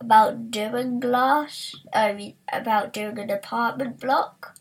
about 0.00 0.50
doing 0.50 0.98
glass, 0.98 1.76
I 1.92 2.12
mean, 2.12 2.34
about 2.52 2.92
doing 2.92 3.20
an 3.20 3.30
apartment 3.30 4.00
block. 4.00 4.56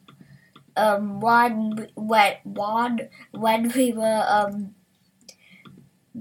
Um, 0.77 1.19
one 1.19 1.87
when 1.95 2.35
one 2.43 3.09
when 3.31 3.71
we 3.75 3.91
were 3.91 4.23
um 4.37 4.75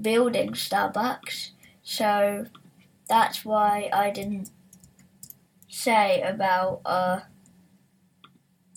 building 0.09 0.53
Starbucks, 0.53 1.51
so 1.83 2.47
that's 3.09 3.45
why 3.45 3.91
I 3.93 4.09
didn't 4.11 4.49
say 5.69 6.23
about 6.23 6.81
uh 6.87 7.21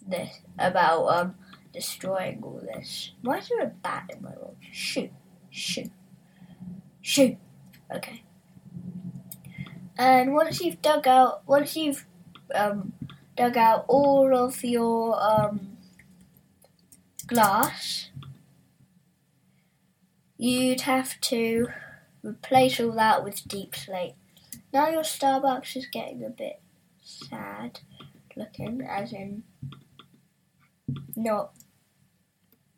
this 0.06 0.41
about 0.60 1.08
um 1.17 1.36
destroying 1.73 2.39
all 2.43 2.60
this. 2.73 3.12
Why 3.21 3.38
is 3.38 3.49
there 3.49 3.62
a 3.63 3.67
bat 3.67 4.10
in 4.15 4.21
my 4.23 4.31
room? 4.34 4.55
Shoot, 4.71 5.12
shoot, 5.49 5.91
shoot. 7.01 7.38
Okay. 7.93 8.23
And 9.97 10.34
once 10.34 10.62
you've 10.62 10.81
dug 10.81 11.07
out, 11.07 11.47
once 11.47 11.75
you've 11.75 12.05
um, 12.55 12.93
dug 13.36 13.57
out 13.57 13.86
all 13.88 14.36
of 14.36 14.63
your 14.63 15.21
um, 15.21 15.77
glass, 17.27 18.10
you'd 20.38 20.81
have 20.81 21.19
to 21.21 21.67
replace 22.23 22.79
all 22.79 22.91
that 22.93 23.23
with 23.23 23.47
deep 23.47 23.75
slate. 23.75 24.15
Now 24.73 24.88
your 24.88 25.03
Starbucks 25.03 25.75
is 25.75 25.86
getting 25.91 26.23
a 26.23 26.29
bit 26.29 26.62
sad 27.03 27.79
looking, 28.36 28.81
as 28.81 29.12
in 29.12 29.43
not 31.15 31.51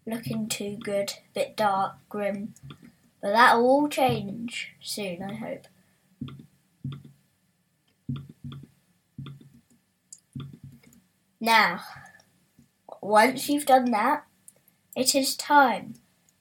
looking 0.06 0.48
too 0.48 0.78
good, 0.82 1.12
a 1.12 1.24
bit 1.34 1.56
dark, 1.58 1.96
grim. 2.10 2.54
But 3.22 3.32
that'll 3.34 3.63
all 3.63 3.88
change 3.88 4.72
soon, 4.82 5.24
I 5.24 5.34
hope. 5.36 5.68
Now, 11.39 11.82
once 13.02 13.50
you've 13.50 13.66
done 13.66 13.92
that, 13.92 14.26
it 14.96 15.16
is 15.16 15.36
time. 15.36 15.96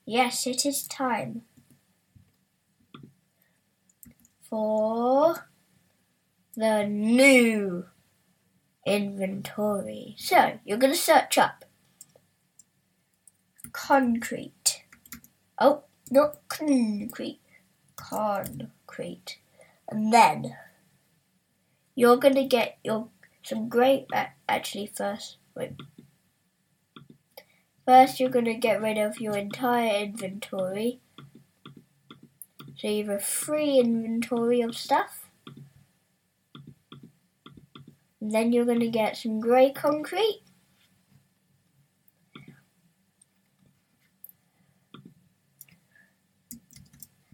Yes, 0.04 0.46
it 0.46 0.66
is 0.66 0.86
time 0.86 1.42
for 4.48 5.46
the 6.56 6.86
new 6.86 7.86
inventory. 8.86 10.14
So, 10.18 10.58
you're 10.64 10.78
going 10.78 10.92
to 10.92 10.98
search 10.98 11.38
up 11.38 11.64
concrete. 13.72 14.82
Oh, 15.58 15.82
not 16.10 16.36
concrete, 16.48 17.40
concrete. 17.96 19.38
And 19.88 20.12
then 20.12 20.56
you're 21.94 22.16
gonna 22.16 22.46
get 22.46 22.78
your 22.84 23.08
some 23.42 23.68
great 23.68 24.06
actually 24.48 24.86
first. 24.86 25.36
Wait. 25.54 25.74
First, 27.84 28.20
you're 28.20 28.30
gonna 28.30 28.54
get 28.54 28.80
rid 28.80 28.98
of 28.98 29.20
your 29.20 29.36
entire 29.36 30.04
inventory. 30.04 31.00
So 32.76 32.88
you 32.88 33.04
have 33.04 33.16
a 33.16 33.20
free 33.20 33.78
inventory 33.78 34.60
of 34.60 34.76
stuff. 34.76 35.28
And 38.20 38.32
then 38.32 38.52
you're 38.52 38.64
gonna 38.64 38.90
get 38.90 39.16
some 39.16 39.40
grey 39.40 39.72
concrete. 39.72 40.42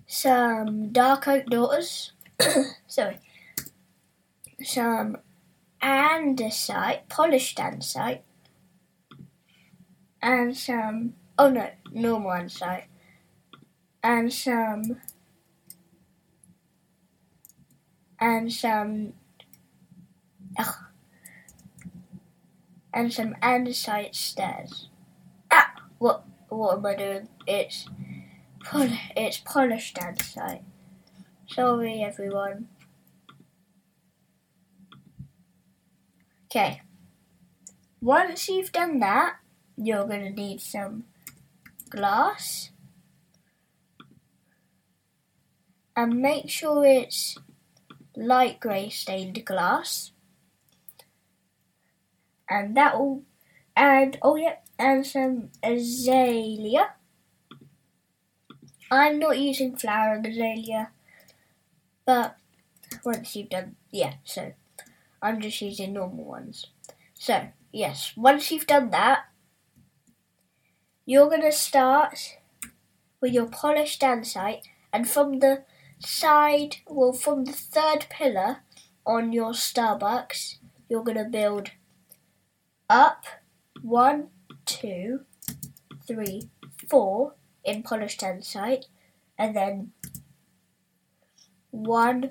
some 0.08 0.88
Dark 0.88 1.28
Oak 1.28 1.44
Daughters, 1.46 2.12
sorry, 2.86 3.18
some 4.64 5.18
andesite, 5.82 7.00
polished 7.10 7.58
andesite, 7.58 8.20
and 10.22 10.56
some, 10.56 11.12
oh 11.38 11.50
no, 11.50 11.70
normal 11.92 12.30
andesite, 12.30 12.84
and 14.02 14.32
some, 14.32 14.82
and 18.18 18.50
some, 18.50 19.12
ugh, 20.58 20.74
and 22.94 23.12
some 23.12 23.34
andesite 23.42 24.14
stairs. 24.14 24.88
Ah, 25.50 25.74
what, 25.98 26.24
what 26.48 26.78
am 26.78 26.86
I 26.86 26.94
doing? 26.96 27.28
It's 27.46 27.86
pol- 28.68 28.88
it's 29.16 29.38
polished 29.40 29.96
andesite. 29.96 30.62
Sorry, 31.48 32.02
everyone. 32.04 32.68
Okay. 36.46 36.82
Once 38.00 38.48
you've 38.48 38.72
done 38.72 39.00
that, 39.00 39.36
you're 39.76 40.04
going 40.06 40.22
to 40.24 40.30
need 40.30 40.60
some 40.60 41.04
glass. 41.88 42.70
And 45.96 46.20
make 46.20 46.48
sure 46.50 46.84
it's 46.84 47.38
light 48.14 48.60
grey 48.60 48.88
stained 48.90 49.44
glass. 49.46 50.12
And 52.50 52.76
that 52.76 52.98
will. 52.98 53.22
And 53.74 54.16
oh, 54.22 54.36
yep, 54.36 54.64
yeah, 54.78 54.86
and 54.92 55.06
some 55.06 55.48
azalea. 55.62 56.94
I'm 58.90 59.18
not 59.18 59.38
using 59.38 59.76
flowering 59.76 60.16
and 60.24 60.34
azalea, 60.34 60.90
but 62.06 62.38
once 63.04 63.36
you've 63.36 63.50
done, 63.50 63.76
yeah, 63.90 64.14
so 64.24 64.52
I'm 65.20 65.42
just 65.42 65.60
using 65.60 65.92
normal 65.92 66.24
ones. 66.24 66.64
So, 67.12 67.48
yes, 67.70 68.14
once 68.16 68.50
you've 68.50 68.66
done 68.66 68.88
that, 68.90 69.24
you're 71.04 71.28
going 71.28 71.42
to 71.42 71.52
start 71.52 72.38
with 73.20 73.32
your 73.34 73.44
polished 73.46 74.00
andesite, 74.00 74.62
and 74.90 75.06
from 75.06 75.40
the 75.40 75.64
side, 75.98 76.76
well, 76.88 77.12
from 77.12 77.44
the 77.44 77.52
third 77.52 78.06
pillar 78.08 78.60
on 79.04 79.34
your 79.34 79.52
Starbucks, 79.52 80.56
you're 80.88 81.04
going 81.04 81.18
to 81.18 81.24
build 81.24 81.72
up 82.88 83.24
one, 83.82 84.28
two, 84.64 85.26
three, 86.06 86.48
four, 86.88 87.34
in 87.68 87.82
polished 87.82 88.24
site 88.42 88.86
and 89.36 89.54
then 89.54 89.92
one, 91.70 92.30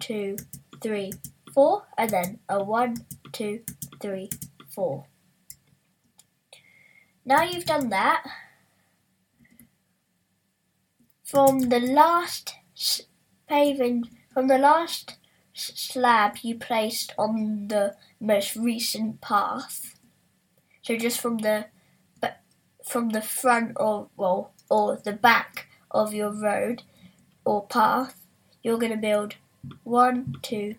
two, 0.00 0.36
three, 0.80 1.12
four, 1.52 1.84
and 1.98 2.08
then 2.10 2.38
a 2.48 2.64
one, 2.64 2.94
two, 3.30 3.60
three, 4.00 4.30
four. 4.70 5.06
Now 7.26 7.42
you've 7.42 7.66
done 7.66 7.90
that, 7.90 8.24
from 11.26 11.58
the 11.68 11.78
last 11.78 12.54
paving, 13.48 14.04
from 14.32 14.48
the 14.48 14.56
last 14.56 15.16
slab 15.52 16.36
you 16.40 16.54
placed 16.58 17.12
on 17.18 17.68
the 17.68 17.94
most 18.18 18.56
recent 18.56 19.20
path, 19.20 19.94
so 20.80 20.96
just 20.96 21.20
from 21.20 21.36
the 21.38 21.66
from 22.88 23.10
the 23.10 23.20
front 23.20 23.72
or 23.76 24.08
well, 24.16 24.52
or 24.70 24.98
the 25.04 25.12
back 25.12 25.66
of 25.90 26.14
your 26.14 26.32
road 26.32 26.82
or 27.44 27.66
path, 27.66 28.14
you're 28.62 28.78
going 28.78 28.92
to 28.92 28.98
build 28.98 29.36
one, 29.84 30.34
two, 30.42 30.74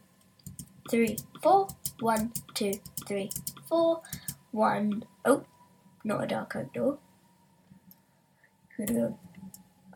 three, 0.90 1.18
four, 1.44 1.68
one, 2.00 2.34
two, 2.56 2.74
three, 3.08 3.30
four, 3.68 4.02
one. 4.52 5.06
Oh, 5.24 5.46
not 6.04 6.24
a 6.24 6.28
dark 6.28 6.56
oak 6.56 6.74
door. 6.74 6.98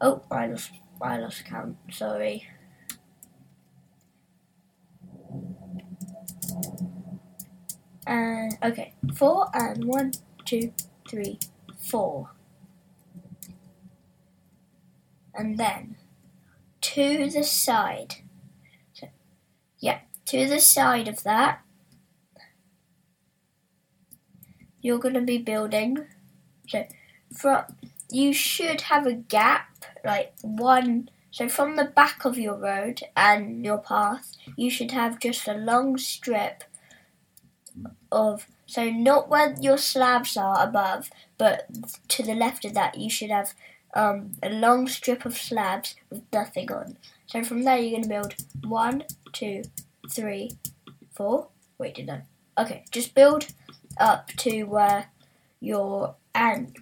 Oh, 0.02 0.24
I 0.30 0.48
lost, 0.48 0.72
I 1.02 1.18
lost 1.18 1.46
count. 1.46 1.78
Sorry. 1.92 2.48
And 8.06 8.54
okay, 8.62 8.94
four 9.16 9.48
and 9.56 9.86
one, 9.86 10.12
two, 10.46 10.74
three, 11.10 11.40
four. 11.84 12.32
And 15.36 15.58
then 15.58 15.96
to 16.82 17.28
the 17.30 17.44
side. 17.44 18.16
So, 18.94 19.08
yeah, 19.80 20.00
to 20.26 20.48
the 20.48 20.60
side 20.60 21.08
of 21.08 21.24
that, 21.24 21.62
you're 24.82 25.00
going 25.00 25.14
to 25.16 25.22
be 25.22 25.38
building. 25.38 26.00
So 26.68 26.86
from 27.36 27.64
you 28.12 28.32
should 28.32 28.82
have 28.82 29.06
a 29.08 29.14
gap, 29.14 29.86
like 30.06 30.34
one. 30.42 31.10
So 31.32 31.50
from 31.50 31.78
the 31.78 31.86
back 31.86 32.26
of 32.26 32.38
your 32.38 32.56
road 32.56 33.02
and 33.18 33.66
your 33.66 33.80
path, 33.80 34.34
you 34.56 34.70
should 34.70 34.92
have 34.92 35.20
just 35.20 35.48
a 35.48 35.56
long 35.56 35.98
strip 35.98 36.64
of 38.12 38.46
so 38.74 38.90
not 38.90 39.30
where 39.30 39.56
your 39.62 39.78
slabs 39.78 40.36
are 40.36 40.60
above, 40.68 41.12
but 41.38 41.68
to 42.08 42.24
the 42.24 42.34
left 42.34 42.66
of 42.66 42.74
that, 42.74 42.98
you 42.98 43.08
should 43.08 43.30
have 43.30 43.54
um, 43.96 44.32
a 44.42 44.50
long 44.50 44.88
strip 44.88 45.26
of 45.26 45.38
slabs 45.38 45.94
with 46.10 46.24
nothing 46.34 46.72
on. 46.72 46.98
So 47.28 47.44
from 47.44 47.62
there, 47.66 47.78
you're 47.78 47.92
going 47.92 48.02
to 48.02 48.10
build 48.10 48.36
one, 48.64 49.04
two, 49.32 49.62
three, 50.10 50.58
four. 51.12 51.50
Wait, 51.78 51.94
did 51.94 52.10
I? 52.10 52.24
Okay, 52.58 52.84
just 52.90 53.14
build 53.14 53.46
up 54.00 54.30
to 54.38 54.64
where 54.64 55.12
your 55.60 56.16
and 56.34 56.76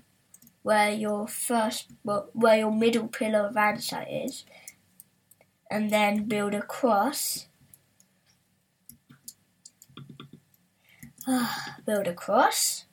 where 0.63 0.93
your 0.93 1.27
first, 1.27 1.87
well, 2.05 2.29
where 2.31 2.57
your 2.57 2.71
middle 2.71 3.09
pillar 3.09 3.39
of 3.47 3.57
ant 3.57 3.83
is, 4.09 4.45
and 5.69 5.91
then 5.91 6.23
build 6.23 6.53
across 6.53 7.47
Build 11.85 12.07
a 12.07 12.13
cross. 12.13 12.85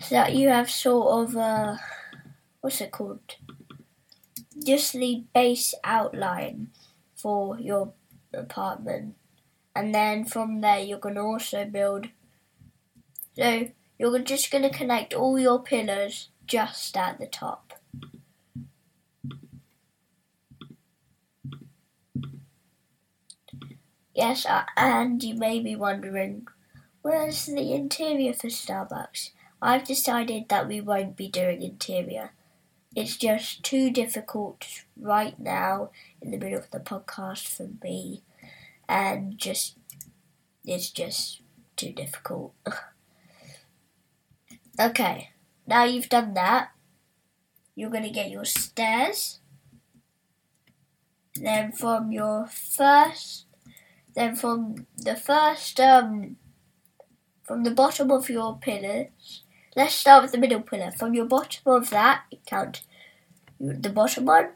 So 0.00 0.14
that 0.14 0.34
you 0.34 0.48
have 0.48 0.70
sort 0.70 1.08
of 1.30 1.36
a, 1.36 1.80
what's 2.60 2.80
it 2.80 2.90
called? 2.90 3.20
Just 4.64 4.92
the 4.94 5.24
base 5.34 5.74
outline 5.84 6.68
for 7.14 7.58
your 7.58 7.92
apartment. 8.34 9.14
And 9.74 9.94
then 9.94 10.24
from 10.24 10.60
there, 10.62 10.80
you're 10.80 10.98
going 10.98 11.16
to 11.16 11.20
also 11.22 11.64
build. 11.64 12.08
So 13.38 13.68
you're 13.98 14.18
just 14.20 14.50
going 14.50 14.62
to 14.62 14.70
connect 14.70 15.12
all 15.14 15.38
your 15.38 15.62
pillars 15.62 16.28
just 16.46 16.96
at 16.96 17.18
the 17.18 17.26
top. 17.26 17.65
Yes, 24.16 24.46
uh, 24.46 24.64
and 24.78 25.22
you 25.22 25.34
may 25.34 25.60
be 25.60 25.76
wondering, 25.76 26.48
where's 27.02 27.44
the 27.44 27.74
interior 27.74 28.32
for 28.32 28.46
Starbucks? 28.48 29.32
I've 29.60 29.84
decided 29.84 30.48
that 30.48 30.66
we 30.66 30.80
won't 30.80 31.18
be 31.18 31.28
doing 31.28 31.60
interior. 31.60 32.32
It's 32.94 33.18
just 33.18 33.62
too 33.62 33.90
difficult 33.90 34.66
right 34.98 35.38
now 35.38 35.90
in 36.22 36.30
the 36.30 36.38
middle 36.38 36.58
of 36.58 36.70
the 36.70 36.80
podcast 36.80 37.46
for 37.46 37.68
me, 37.84 38.22
and 38.88 39.36
just 39.36 39.76
it's 40.64 40.88
just 40.90 41.42
too 41.76 41.92
difficult. 41.92 42.54
okay, 44.80 45.28
now 45.66 45.84
you've 45.84 46.08
done 46.08 46.32
that, 46.32 46.70
you're 47.74 47.90
gonna 47.90 48.08
get 48.10 48.30
your 48.30 48.46
stairs. 48.46 49.40
Then 51.38 51.72
from 51.72 52.12
your 52.12 52.46
first 52.46 53.44
then 54.16 54.34
from 54.34 54.86
the 54.96 55.14
first, 55.14 55.78
um, 55.78 56.36
from 57.44 57.64
the 57.64 57.70
bottom 57.70 58.10
of 58.10 58.30
your 58.30 58.56
pillars, 58.56 59.42
let's 59.76 59.92
start 59.94 60.22
with 60.22 60.32
the 60.32 60.38
middle 60.38 60.62
pillar. 60.62 60.90
From 60.90 61.12
your 61.12 61.26
bottom 61.26 61.60
of 61.66 61.90
that, 61.90 62.22
count 62.46 62.80
the 63.60 63.90
bottom 63.90 64.24
one, 64.24 64.54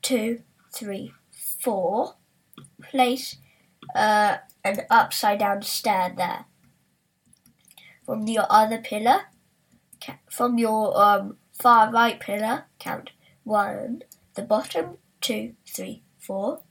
two, 0.00 0.42
three, 0.72 1.12
four. 1.60 2.14
Place 2.82 3.36
uh, 3.94 4.38
an 4.64 4.80
upside 4.88 5.40
down 5.40 5.60
stair 5.62 6.14
there. 6.16 6.46
From 8.06 8.26
your 8.26 8.46
other 8.48 8.78
pillar, 8.78 9.20
from 10.30 10.56
your 10.56 10.98
um, 10.98 11.36
far 11.52 11.90
right 11.92 12.18
pillar, 12.18 12.64
count 12.78 13.10
one, 13.42 14.00
the 14.34 14.42
bottom, 14.42 14.96
two, 15.20 15.56
three, 15.66 16.02
four 16.18 16.62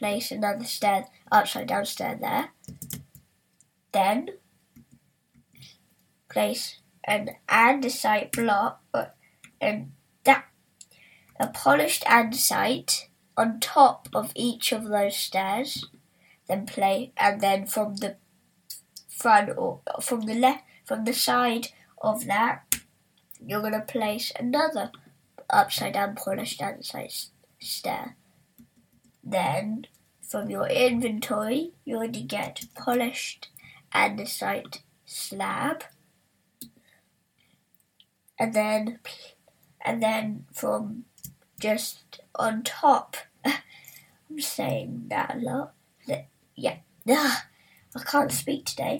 place 0.00 0.30
another 0.30 0.64
stair 0.64 1.06
upside 1.30 1.64
oh, 1.64 1.66
down 1.66 1.84
stair 1.84 2.16
there. 2.18 2.48
Then 3.92 4.28
place 6.30 6.76
an 7.04 7.28
andesite 7.48 8.32
block 8.32 8.82
uh, 8.94 9.04
and 9.60 9.92
that 10.24 10.46
a 11.38 11.48
polished 11.48 12.02
andesite 12.04 13.08
on 13.36 13.60
top 13.60 14.08
of 14.14 14.32
each 14.34 14.72
of 14.72 14.84
those 14.88 15.16
stairs. 15.18 15.84
Then 16.48 16.64
play 16.66 17.12
and 17.18 17.40
then 17.42 17.66
from 17.66 17.96
the 17.96 18.16
front 19.08 19.50
or 19.58 19.82
from 20.00 20.22
the 20.22 20.34
left 20.34 20.64
from 20.86 21.04
the 21.04 21.12
side 21.12 21.68
of 22.02 22.24
that 22.24 22.60
you're 23.46 23.60
gonna 23.62 23.82
place 23.82 24.32
another 24.40 24.90
upside 25.50 25.92
down 25.92 26.14
polished 26.14 26.58
andesite 26.60 27.26
stair. 27.60 28.16
Then, 29.22 29.86
from 30.22 30.50
your 30.50 30.66
inventory, 30.68 31.72
you 31.84 31.98
to 32.00 32.20
get 32.20 32.64
polished 32.74 33.48
andesite 33.94 34.80
slab. 35.04 35.84
And 38.38 38.54
then, 38.54 39.00
and 39.84 40.02
then 40.02 40.46
from 40.52 41.04
just 41.60 42.20
on 42.34 42.62
top, 42.62 43.16
I'm 43.44 44.40
saying 44.40 45.06
that 45.08 45.36
a 45.36 45.38
lot. 45.38 45.74
That, 46.06 46.28
yeah, 46.56 46.76
I 47.08 48.02
can't 48.02 48.32
speak 48.32 48.64
today. 48.64 48.98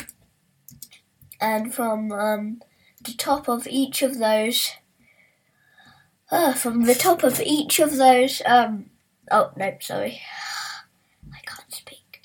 And 1.41 1.73
from 1.75 2.13
um, 2.13 2.61
the 3.03 3.15
top 3.15 3.49
of 3.49 3.67
each 3.67 4.03
of 4.03 4.19
those, 4.19 4.73
uh, 6.31 6.53
from 6.53 6.83
the 6.83 6.95
top 6.95 7.25
of 7.25 7.41
each 7.41 7.81
of 7.81 7.97
those 7.97 8.43
um, 8.45 8.90
Oh, 9.31 9.53
no, 9.57 9.77
sorry. 9.81 10.21
I 11.33 11.39
can't 11.47 11.73
speak. 11.73 12.23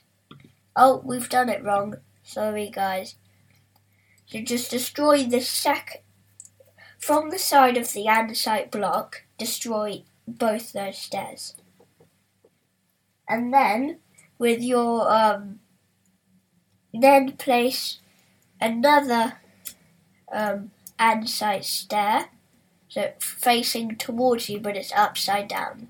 Oh, 0.75 1.01
we've 1.05 1.29
done 1.29 1.49
it 1.49 1.63
wrong. 1.63 1.97
Sorry, 2.23 2.69
guys. 2.69 3.15
You 4.29 4.43
just 4.43 4.71
destroy 4.71 5.23
the 5.23 5.39
sack 5.39 6.01
from 6.97 7.29
the 7.29 7.37
side 7.37 7.77
of 7.77 7.93
the 7.93 8.05
andesite 8.07 8.71
block. 8.71 9.21
Destroy 9.37 10.03
both 10.27 10.71
those 10.73 10.97
stairs, 10.97 11.53
and 13.29 13.53
then 13.53 13.99
with 14.39 14.61
your 14.63 15.11
um, 15.11 15.59
then 16.93 17.33
place 17.33 17.99
another 18.59 19.33
um, 20.33 20.71
andesite 20.99 21.63
stair, 21.65 22.29
so 22.89 23.11
facing 23.19 23.95
towards 23.97 24.49
you, 24.49 24.57
but 24.59 24.75
it's 24.75 24.91
upside 24.93 25.47
down 25.49 25.89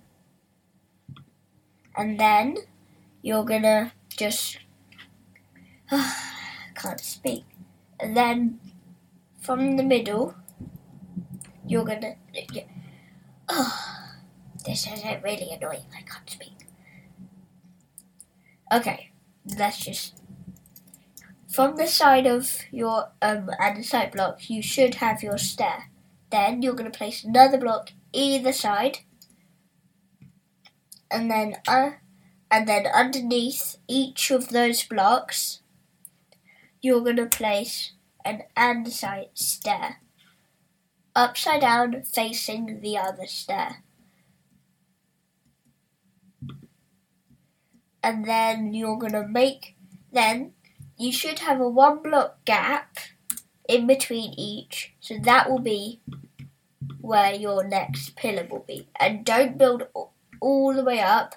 and 1.98 2.20
then 2.20 2.58
you're 3.22 3.44
gonna 3.46 3.94
just 4.16 4.60
uh, 5.92 6.14
can't 6.76 7.00
speak. 7.02 7.46
And 8.00 8.16
then 8.18 8.60
from 9.40 9.78
the 9.78 9.84
middle, 9.84 10.36
you're 11.66 11.86
gonna. 11.86 12.14
this 14.66 14.88
is 14.88 15.04
really 15.24 15.52
annoying. 15.52 15.86
I 15.96 16.02
can't 16.02 16.30
speak. 16.30 16.66
Okay, 18.72 19.12
let's 19.58 19.78
just. 19.84 20.20
From 21.52 21.78
the 21.78 21.88
side 21.88 22.28
of 22.28 22.58
your 22.72 23.12
um 23.22 23.50
andesite 23.62 24.12
block, 24.12 24.50
you 24.50 24.62
should 24.62 24.96
have 24.96 25.24
your 25.24 25.38
stair. 25.38 25.86
Then 26.30 26.62
you're 26.62 26.74
gonna 26.74 26.90
place 26.90 27.24
another 27.24 27.58
block 27.58 27.92
either 28.12 28.52
side 28.52 29.00
and 31.12 31.30
then 31.30 31.56
uh, 31.68 31.92
and 32.50 32.68
then 32.68 32.86
underneath 32.94 33.78
each 33.88 34.32
of 34.32 34.50
those 34.50 34.84
blocks, 34.84 35.62
you're 36.82 37.02
going 37.02 37.16
to 37.18 37.26
place 37.26 37.92
an 38.24 38.42
andesite 38.58 39.36
stair 39.36 39.98
upside 41.16 41.62
down 41.62 42.04
facing 42.04 42.82
the 42.82 42.98
other 42.98 43.26
stair. 43.26 43.84
And 48.04 48.26
then 48.26 48.74
you're 48.74 48.98
going 49.00 49.14
to 49.14 49.28
make, 49.28 49.76
then 50.12 50.52
you 50.98 51.12
should 51.12 51.40
have 51.40 51.60
a 51.60 51.68
one 51.70 52.04
block 52.04 52.44
gap 52.46 52.98
in 53.68 53.88
between 53.88 54.34
each. 54.38 54.94
So 55.00 55.18
that 55.24 55.50
will 55.50 55.60
be 55.60 56.02
where 57.02 57.34
your 57.34 57.64
next 57.64 58.16
pillar 58.16 58.46
will 58.50 58.64
be. 58.68 58.88
And 59.00 59.26
don't 59.26 59.58
build 59.58 59.84
all 60.46 60.76
the 60.76 60.84
way 60.84 61.00
up. 61.00 61.34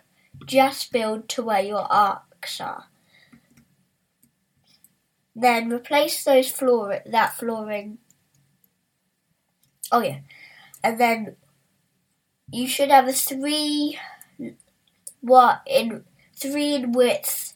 Just 0.46 0.92
build 0.92 1.28
to 1.30 1.42
where 1.42 1.62
your 1.62 1.90
arcs 1.90 2.60
are. 2.60 2.84
Then 5.34 5.72
replace 5.72 6.22
those 6.22 6.50
floor 6.52 7.00
that 7.06 7.34
flooring. 7.38 7.98
Oh 9.90 10.00
yeah, 10.02 10.18
and 10.84 11.00
then 11.00 11.36
you 12.52 12.68
should 12.68 12.90
have 12.90 13.08
a 13.08 13.12
three 13.12 13.98
what 15.22 15.62
in 15.66 16.04
three 16.36 16.74
in 16.74 16.92
width. 16.92 17.54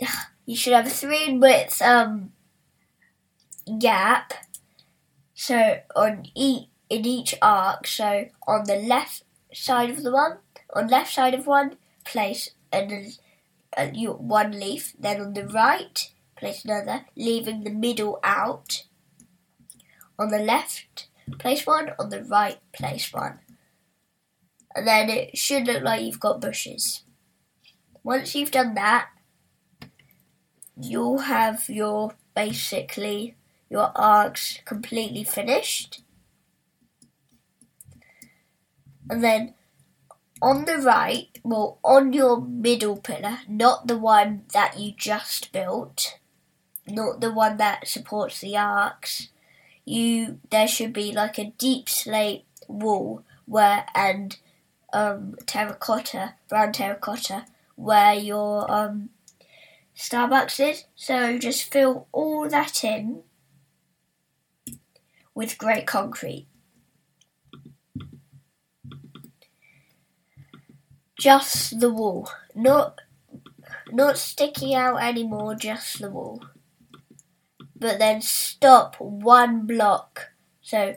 You 0.44 0.56
should 0.56 0.72
have 0.72 0.88
a 0.88 0.90
three 0.90 1.24
in 1.26 1.38
width 1.38 1.80
um 1.80 2.32
gap. 3.78 4.34
So 5.34 5.78
on 5.94 6.26
each 6.34 6.66
in 6.90 7.06
each 7.06 7.36
arc. 7.40 7.86
So 7.86 8.26
on 8.48 8.64
the 8.64 8.74
left 8.74 9.22
side 9.54 9.90
of 9.90 10.02
the 10.02 10.10
one, 10.12 10.38
on 10.74 10.88
left 10.88 11.12
side 11.12 11.34
of 11.34 11.46
one, 11.46 11.76
place 12.04 12.50
an, 12.72 13.12
uh, 13.76 13.88
your 13.92 14.14
one 14.14 14.52
leaf, 14.52 14.94
then 14.98 15.20
on 15.20 15.34
the 15.34 15.46
right, 15.46 16.10
place 16.36 16.64
another, 16.64 17.04
leaving 17.16 17.64
the 17.64 17.70
middle 17.70 18.18
out. 18.22 18.84
On 20.18 20.28
the 20.30 20.38
left, 20.38 21.08
place 21.38 21.66
one, 21.66 21.90
on 21.98 22.08
the 22.10 22.24
right, 22.24 22.58
place 22.72 23.12
one. 23.12 23.40
And 24.74 24.86
then 24.86 25.10
it 25.10 25.36
should 25.36 25.66
look 25.66 25.82
like 25.82 26.02
you've 26.02 26.20
got 26.20 26.40
bushes. 26.40 27.02
Once 28.02 28.34
you've 28.34 28.50
done 28.50 28.74
that, 28.74 29.08
you'll 30.80 31.18
have 31.18 31.68
your 31.68 32.14
basically 32.34 33.36
your 33.68 33.92
arcs 33.96 34.58
completely 34.64 35.24
finished 35.24 36.02
and 39.08 39.22
then 39.22 39.54
on 40.40 40.64
the 40.64 40.78
right, 40.78 41.28
well, 41.44 41.78
on 41.84 42.12
your 42.12 42.40
middle 42.40 42.96
pillar, 42.96 43.38
not 43.48 43.86
the 43.86 43.96
one 43.98 44.42
that 44.52 44.78
you 44.78 44.92
just 44.96 45.52
built, 45.52 46.18
not 46.88 47.20
the 47.20 47.30
one 47.32 47.58
that 47.58 47.86
supports 47.86 48.40
the 48.40 48.56
arcs, 48.56 49.28
you 49.84 50.40
there 50.50 50.66
should 50.68 50.92
be 50.92 51.12
like 51.12 51.38
a 51.38 51.52
deep 51.58 51.88
slate 51.88 52.44
wall 52.66 53.22
where 53.46 53.84
and 53.94 54.36
um, 54.92 55.36
terracotta, 55.46 56.34
brown 56.48 56.72
terracotta, 56.72 57.44
where 57.76 58.14
your 58.14 58.68
um, 58.70 59.10
Starbucks 59.96 60.70
is. 60.72 60.84
So 60.96 61.38
just 61.38 61.70
fill 61.72 62.08
all 62.10 62.48
that 62.48 62.82
in 62.82 63.22
with 65.34 65.56
grey 65.56 65.82
concrete. 65.82 66.46
Just 71.22 71.78
the 71.78 71.88
wall, 71.88 72.28
Not 72.52 72.98
not 73.92 74.18
sticking 74.18 74.74
out 74.74 75.00
anymore, 75.00 75.54
just 75.54 76.00
the 76.00 76.10
wall. 76.10 76.42
But 77.76 78.00
then 78.00 78.20
stop 78.20 78.96
one 78.98 79.64
block. 79.64 80.30
So 80.62 80.96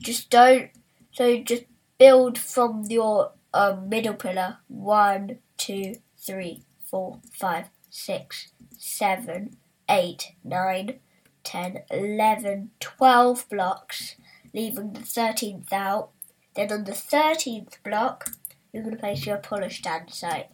just 0.00 0.28
don't 0.28 0.70
so 1.12 1.36
just 1.38 1.66
build 1.98 2.36
from 2.36 2.86
your 2.88 3.30
um, 3.54 3.88
middle 3.88 4.14
pillar 4.14 4.56
one, 4.66 5.38
two, 5.56 5.98
three, 6.18 6.64
four, 6.84 7.20
five, 7.32 7.66
six, 7.90 8.48
seven, 8.76 9.56
eight, 9.88 10.32
nine, 10.42 10.98
ten, 11.44 11.82
eleven, 11.92 12.72
twelve 12.80 13.48
blocks, 13.48 14.16
leaving 14.52 14.94
the 14.94 15.00
13th 15.02 15.72
out. 15.72 16.10
Then 16.56 16.72
on 16.72 16.82
the 16.82 16.90
13th 16.92 17.80
block, 17.84 18.30
you're 18.72 18.82
going 18.82 18.94
to 18.94 19.00
place 19.00 19.26
your 19.26 19.38
polished 19.38 19.84
andesite. 19.84 20.46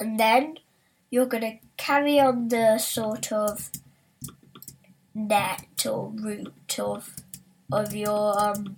And 0.00 0.18
then 0.18 0.58
you're 1.10 1.26
going 1.26 1.42
to 1.42 1.58
carry 1.76 2.18
on 2.18 2.48
the 2.48 2.78
sort 2.78 3.30
of 3.32 3.70
net 5.14 5.86
or 5.86 6.12
root 6.14 6.78
of 6.78 7.14
of 7.70 7.94
your 7.94 8.38
um, 8.38 8.76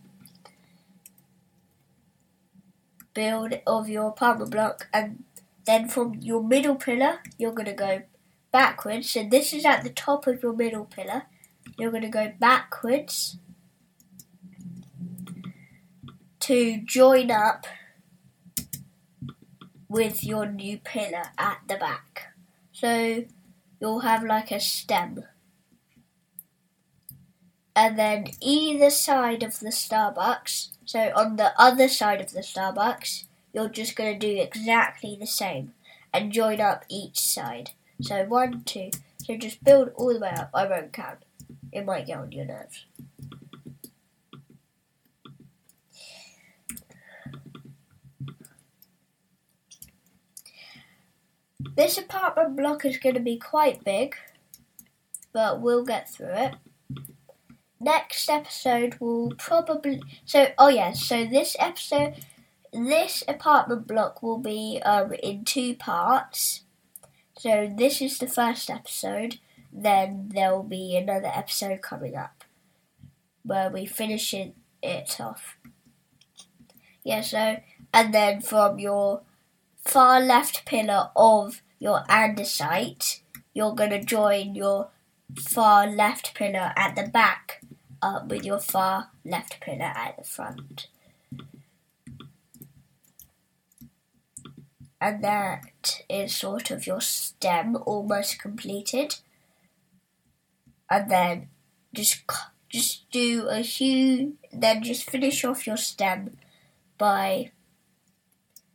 build 3.14 3.58
of 3.66 3.88
your 3.88 4.08
apartment 4.08 4.50
block 4.50 4.88
and 4.92 5.22
then 5.64 5.88
from 5.88 6.14
your 6.20 6.42
middle 6.42 6.74
pillar 6.74 7.20
you're 7.38 7.52
going 7.52 7.66
to 7.66 7.72
go 7.72 8.02
backwards 8.50 9.10
so 9.10 9.22
this 9.30 9.52
is 9.52 9.64
at 9.64 9.82
the 9.84 9.90
top 9.90 10.26
of 10.26 10.42
your 10.42 10.52
middle 10.52 10.84
pillar 10.84 11.22
you're 11.78 11.90
going 11.92 12.02
to 12.02 12.08
go 12.08 12.32
backwards 12.40 13.36
to 16.44 16.76
join 16.84 17.30
up 17.30 17.64
with 19.88 20.22
your 20.22 20.44
new 20.44 20.76
pillar 20.76 21.22
at 21.38 21.56
the 21.68 21.76
back. 21.76 22.34
So 22.70 23.24
you'll 23.80 24.00
have 24.00 24.22
like 24.24 24.50
a 24.50 24.60
stem. 24.60 25.24
And 27.74 27.98
then 27.98 28.26
either 28.42 28.90
side 28.90 29.42
of 29.42 29.58
the 29.60 29.70
Starbucks, 29.70 30.72
so 30.84 31.10
on 31.16 31.36
the 31.36 31.58
other 31.58 31.88
side 31.88 32.20
of 32.20 32.32
the 32.32 32.40
Starbucks, 32.42 33.24
you're 33.54 33.70
just 33.70 33.96
going 33.96 34.20
to 34.20 34.34
do 34.34 34.38
exactly 34.42 35.16
the 35.18 35.26
same 35.26 35.72
and 36.12 36.30
join 36.30 36.60
up 36.60 36.84
each 36.90 37.20
side. 37.20 37.70
So 38.02 38.22
one, 38.24 38.64
two. 38.64 38.90
So 39.24 39.34
just 39.38 39.64
build 39.64 39.92
all 39.94 40.12
the 40.12 40.20
way 40.20 40.34
up. 40.36 40.50
I 40.52 40.66
won't 40.66 40.92
count. 40.92 41.20
It 41.72 41.86
might 41.86 42.06
get 42.06 42.18
on 42.18 42.32
your 42.32 42.44
nerves. 42.44 42.84
This 51.76 51.98
apartment 51.98 52.56
block 52.56 52.84
is 52.84 52.98
going 52.98 53.16
to 53.16 53.20
be 53.20 53.36
quite 53.36 53.82
big, 53.82 54.14
but 55.32 55.60
we'll 55.60 55.84
get 55.84 56.08
through 56.08 56.32
it. 56.32 56.54
Next 57.80 58.30
episode 58.30 58.96
will 59.00 59.32
probably 59.36 60.00
so 60.24 60.46
oh 60.56 60.68
yeah 60.68 60.92
so 60.92 61.24
this 61.26 61.54
episode 61.58 62.14
this 62.72 63.22
apartment 63.28 63.86
block 63.88 64.22
will 64.22 64.38
be 64.38 64.80
um, 64.84 65.12
in 65.14 65.44
two 65.44 65.74
parts. 65.74 66.62
So 67.36 67.68
this 67.76 68.00
is 68.00 68.18
the 68.18 68.28
first 68.28 68.70
episode. 68.70 69.38
Then 69.72 70.30
there 70.32 70.52
will 70.54 70.62
be 70.62 70.96
another 70.96 71.30
episode 71.34 71.82
coming 71.82 72.14
up 72.14 72.44
where 73.42 73.68
we 73.68 73.84
finish 73.84 74.32
it, 74.32 74.54
it 74.80 75.20
off. 75.20 75.56
Yeah. 77.02 77.20
So 77.22 77.56
and 77.92 78.14
then 78.14 78.40
from 78.40 78.78
your 78.78 79.22
far 79.84 80.22
left 80.22 80.64
pillar 80.64 81.10
of 81.16 81.60
your 81.78 82.04
andesite, 82.04 83.20
you're 83.52 83.74
going 83.74 83.90
to 83.90 84.02
join 84.02 84.54
your 84.54 84.90
far 85.38 85.86
left 85.86 86.34
pillar 86.34 86.72
at 86.76 86.94
the 86.96 87.04
back 87.08 87.60
uh, 88.02 88.20
with 88.28 88.44
your 88.44 88.58
far 88.60 89.10
left 89.24 89.60
pillar 89.60 89.92
at 89.94 90.16
the 90.18 90.24
front. 90.24 90.88
And 95.00 95.22
that 95.22 96.00
is 96.08 96.34
sort 96.34 96.70
of 96.70 96.86
your 96.86 97.00
stem 97.00 97.76
almost 97.84 98.40
completed. 98.40 99.16
And 100.90 101.10
then 101.10 101.48
just 101.94 102.22
just 102.70 103.08
do 103.10 103.46
a 103.48 103.58
hue. 103.58 104.34
then 104.52 104.82
just 104.82 105.08
finish 105.08 105.44
off 105.44 105.66
your 105.66 105.76
stem 105.76 106.36
by 106.98 107.52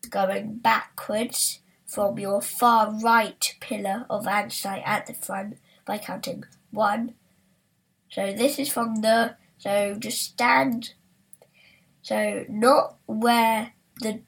going 0.10 0.56
backwards 0.58 1.60
from 1.90 2.20
your 2.20 2.40
far 2.40 2.92
right 3.02 3.56
pillar 3.60 4.06
of 4.12 4.26
andesite 4.26 4.84
at 4.86 5.08
the 5.08 5.14
front 5.14 5.58
by 5.88 5.98
counting 5.98 6.44
one. 6.70 7.16
So 8.12 8.32
this 8.34 8.60
is 8.60 8.70
from 8.70 8.98
the 9.02 9.36
so 9.58 9.96
just 9.98 10.22
stand 10.22 10.94
so 12.04 12.46
not 12.48 12.96
where 13.08 13.72
the 14.02 14.22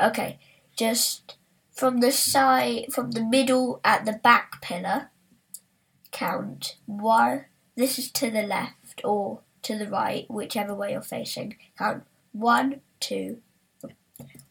okay, 0.00 0.38
just 0.76 1.34
from 1.72 1.98
the 1.98 2.12
side 2.12 2.92
from 2.92 3.10
the 3.12 3.20
middle 3.24 3.80
at 3.84 4.04
the 4.06 4.12
back 4.12 4.62
pillar 4.62 5.10
count 6.12 6.76
one 6.86 7.44
this 7.76 7.98
is 7.98 8.10
to 8.12 8.30
the 8.30 8.42
left 8.42 9.00
or 9.04 9.40
to 9.62 9.76
the 9.76 9.88
right, 9.88 10.24
whichever 10.30 10.72
way 10.72 10.92
you're 10.92 11.02
facing. 11.02 11.56
Count 11.76 12.04
one, 12.32 12.80
two, 13.00 13.38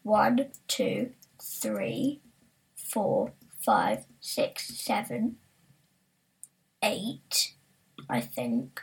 one, 0.02 0.46
two, 0.66 1.12
three, 1.60 2.20
four, 2.76 3.32
five, 3.60 4.04
six, 4.20 4.68
seven, 4.78 5.36
eight, 6.82 7.54
I 8.08 8.20
think. 8.20 8.80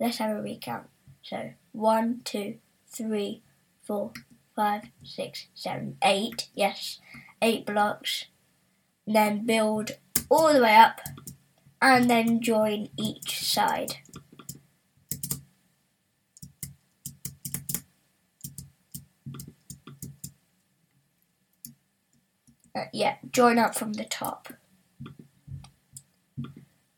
Let's 0.00 0.18
have 0.18 0.36
a 0.36 0.42
recount. 0.42 0.88
So, 1.22 1.50
one, 1.72 2.22
two, 2.24 2.56
three, 2.88 3.42
four, 3.84 4.12
five, 4.56 4.84
six, 5.04 5.46
seven, 5.54 5.96
eight. 6.02 6.48
Yes, 6.54 6.98
eight 7.40 7.64
blocks. 7.66 8.24
Then 9.06 9.46
build 9.46 9.92
all 10.28 10.52
the 10.52 10.62
way 10.62 10.74
up 10.74 11.00
and 11.80 12.10
then 12.10 12.40
join 12.42 12.88
each 12.98 13.44
side. 13.44 13.98
Uh, 22.74 22.84
yeah, 22.92 23.16
join 23.30 23.58
up 23.58 23.74
from 23.74 23.94
the 23.94 24.04
top. 24.04 24.52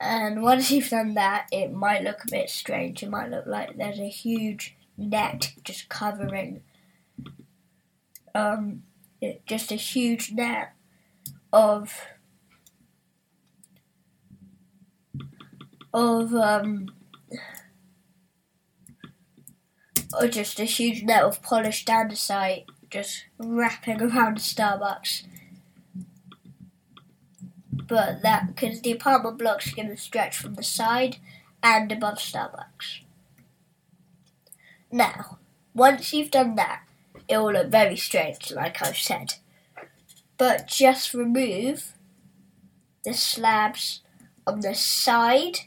And 0.00 0.42
once 0.42 0.70
you've 0.70 0.90
done 0.90 1.14
that, 1.14 1.46
it 1.50 1.72
might 1.72 2.02
look 2.02 2.22
a 2.24 2.30
bit 2.30 2.50
strange. 2.50 3.02
It 3.02 3.08
might 3.10 3.30
look 3.30 3.46
like 3.46 3.76
there's 3.76 4.00
a 4.00 4.08
huge 4.08 4.76
net 4.98 5.52
just 5.64 5.88
covering, 5.88 6.62
um, 8.34 8.82
it, 9.20 9.46
just 9.46 9.72
a 9.72 9.76
huge 9.76 10.32
net 10.32 10.74
of 11.52 12.04
of 15.94 16.34
um, 16.34 16.86
or 20.18 20.28
just 20.28 20.58
a 20.60 20.64
huge 20.64 21.02
net 21.02 21.22
of 21.22 21.42
polished 21.42 21.86
andesite 21.88 22.64
just 22.90 23.24
wrapping 23.38 24.02
around 24.02 24.38
Starbucks 24.38 25.24
but 27.88 28.22
that 28.22 28.46
because 28.46 28.80
the 28.82 28.92
apartment 28.92 29.38
blocks 29.38 29.72
can 29.74 29.96
stretch 29.96 30.36
from 30.36 30.54
the 30.54 30.62
side 30.62 31.16
and 31.62 31.90
above 31.90 32.16
Starbucks. 32.18 33.00
Now, 34.90 35.38
once 35.74 36.12
you've 36.12 36.30
done 36.30 36.54
that, 36.56 36.82
it 37.28 37.38
will 37.38 37.52
look 37.52 37.68
very 37.68 37.96
strange, 37.96 38.50
like 38.50 38.82
I've 38.82 38.96
said. 38.98 39.34
But 40.38 40.66
just 40.66 41.14
remove 41.14 41.94
the 43.04 43.14
slabs 43.14 44.00
on 44.46 44.60
the 44.60 44.74
side 44.74 45.60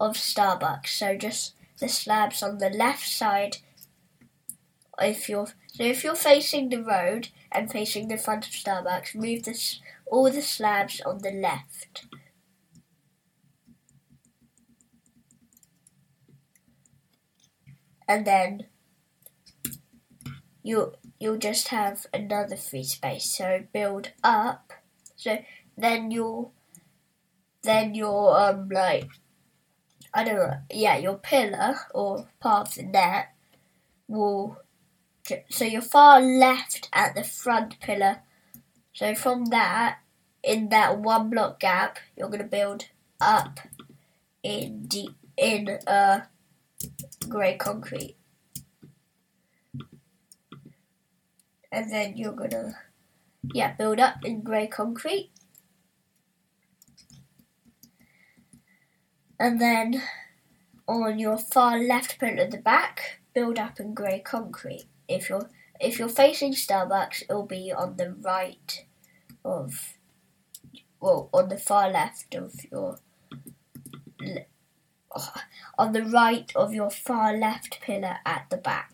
of 0.00 0.14
Starbucks. 0.14 0.88
So 0.88 1.16
just 1.16 1.54
the 1.78 1.88
slabs 1.88 2.42
on 2.42 2.58
the 2.58 2.70
left 2.70 3.08
side. 3.08 3.58
If 5.00 5.28
you're 5.28 5.48
so 5.72 5.82
if 5.82 6.04
you're 6.04 6.14
facing 6.14 6.68
the 6.68 6.82
road 6.82 7.28
and 7.50 7.70
facing 7.70 8.06
the 8.06 8.16
front 8.16 8.46
of 8.46 8.52
Starbucks, 8.52 9.16
move 9.16 9.42
this 9.42 9.80
all 10.06 10.30
the 10.30 10.42
slabs 10.42 11.00
on 11.02 11.18
the 11.18 11.30
left. 11.30 12.06
And 18.06 18.26
then 18.26 18.66
you 20.62 20.92
you'll 21.18 21.38
just 21.38 21.68
have 21.68 22.06
another 22.12 22.56
free 22.56 22.84
space. 22.84 23.24
So 23.24 23.64
build 23.72 24.10
up. 24.22 24.72
So 25.16 25.38
then 25.76 26.10
you'll 26.10 26.52
then 27.62 27.94
your 27.94 28.38
um 28.38 28.68
like 28.70 29.08
I 30.12 30.22
don't 30.22 30.36
know 30.36 30.52
yeah 30.70 30.98
your 30.98 31.16
pillar 31.16 31.76
or 31.94 32.28
part 32.40 32.68
of 32.68 32.74
the 32.74 32.82
net 32.82 33.28
will 34.06 34.58
so 35.48 35.64
your 35.64 35.80
far 35.80 36.20
left 36.20 36.90
at 36.92 37.14
the 37.14 37.24
front 37.24 37.80
pillar 37.80 38.18
so 38.94 39.12
from 39.16 39.46
that, 39.46 39.98
in 40.44 40.68
that 40.68 40.98
one 41.00 41.28
block 41.28 41.58
gap, 41.58 41.98
you're 42.16 42.28
going 42.28 42.42
to 42.42 42.44
build 42.48 42.86
up 43.20 43.58
in 44.44 44.86
the 44.88 45.08
in 45.36 45.68
uh, 45.88 46.20
grey 47.28 47.56
concrete, 47.56 48.16
and 51.72 51.90
then 51.90 52.16
you're 52.16 52.34
going 52.34 52.50
to 52.50 52.72
yeah 53.52 53.72
build 53.74 53.98
up 53.98 54.24
in 54.24 54.42
grey 54.42 54.68
concrete, 54.68 55.32
and 59.40 59.60
then 59.60 60.00
on 60.86 61.18
your 61.18 61.38
far 61.38 61.78
left 61.80 62.20
point 62.20 62.38
at 62.38 62.52
the 62.52 62.58
back, 62.58 63.18
build 63.34 63.58
up 63.58 63.80
in 63.80 63.92
grey 63.92 64.20
concrete 64.20 64.84
if 65.08 65.28
you're 65.30 65.50
if 65.80 65.98
you're 65.98 66.08
facing 66.08 66.54
Starbucks, 66.54 67.22
it'll 67.22 67.46
be 67.46 67.72
on 67.72 67.96
the 67.96 68.12
right 68.20 68.84
of, 69.44 69.94
well, 71.00 71.28
on 71.32 71.48
the 71.48 71.56
far 71.58 71.90
left 71.90 72.34
of 72.34 72.54
your, 72.70 72.98
oh, 75.14 75.32
on 75.78 75.92
the 75.92 76.04
right 76.04 76.50
of 76.54 76.72
your 76.72 76.90
far 76.90 77.36
left 77.36 77.80
pillar 77.80 78.18
at 78.24 78.46
the 78.50 78.56
back. 78.56 78.90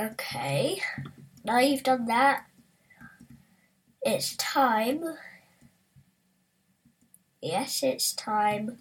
Okay, 0.00 0.80
now 1.44 1.58
you've 1.58 1.82
done 1.82 2.06
that, 2.06 2.44
it's 4.00 4.36
time. 4.36 5.02
Yes, 7.40 7.82
it's 7.84 8.12
time 8.14 8.78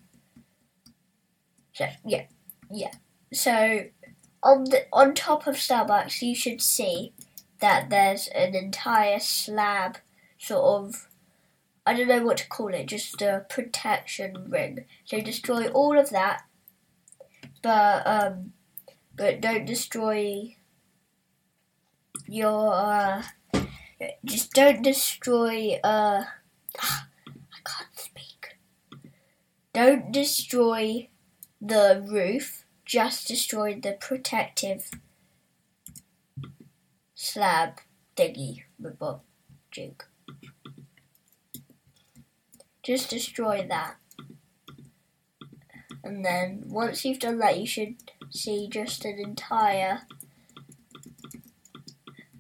so 1.78 1.88
yeah, 2.08 2.24
yeah. 2.72 2.90
So 3.32 3.86
on 4.42 4.64
the 4.64 4.88
on 4.92 5.14
top 5.14 5.46
of 5.46 5.58
Starbucks, 5.58 6.24
you 6.24 6.34
should 6.34 6.60
see 6.60 7.14
that 7.60 7.92
there's 7.92 8.30
an 8.30 8.56
entire 8.56 9.20
slab, 9.20 10.00
sort 10.40 10.64
of. 10.86 11.08
I 11.86 11.94
don't 11.94 12.08
know 12.08 12.24
what 12.24 12.38
to 12.38 12.48
call 12.48 12.74
it, 12.74 12.88
just 12.88 13.22
a 13.22 13.46
protection 13.48 14.48
ring. 14.50 14.86
So 15.06 15.22
destroy 15.22 15.68
all 15.68 16.00
of 16.00 16.10
that, 16.10 16.46
but 17.62 18.02
um, 18.08 18.54
but 19.16 19.40
don't 19.40 19.66
destroy 19.66 20.56
your 22.28 22.74
uh, 22.74 23.22
just 24.26 24.52
don't 24.54 24.82
destroy 24.82 25.80
uh 25.84 26.24
I 26.80 27.60
can't 27.64 28.00
speak. 28.00 28.56
Don't 29.74 30.12
destroy 30.12 31.10
the 31.68 32.06
roof 32.08 32.64
just 32.86 33.28
destroyed 33.28 33.82
the 33.84 33.92
protective 34.00 34.90
slab 37.14 37.80
thingy 38.16 38.64
robot 38.80 39.22
juke. 39.72 40.08
Just 42.84 43.10
destroy 43.10 43.66
that. 43.70 43.98
And 46.04 46.24
then 46.24 46.64
once 46.68 47.04
you've 47.04 47.20
done 47.20 47.40
that 47.40 47.60
you 47.60 47.66
should 47.68 47.96
see 48.30 48.70
just 48.72 49.04
an 49.04 49.20
entire 49.20 50.04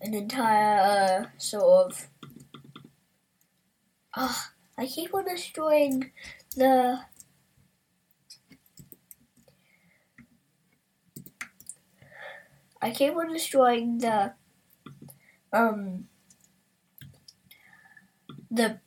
an 0.01 0.13
entire 0.13 0.80
uh, 0.80 1.25
sort 1.38 1.88
of 1.88 2.07
ah 4.15 4.51
I 4.78 4.86
keep 4.86 5.13
on 5.13 5.25
destroying 5.25 6.11
the 6.55 6.99
I 12.88 12.91
keep 12.91 13.17
on 13.17 13.33
destroying 13.33 13.97
the 13.97 14.31
um 15.51 16.07
the 18.49 18.79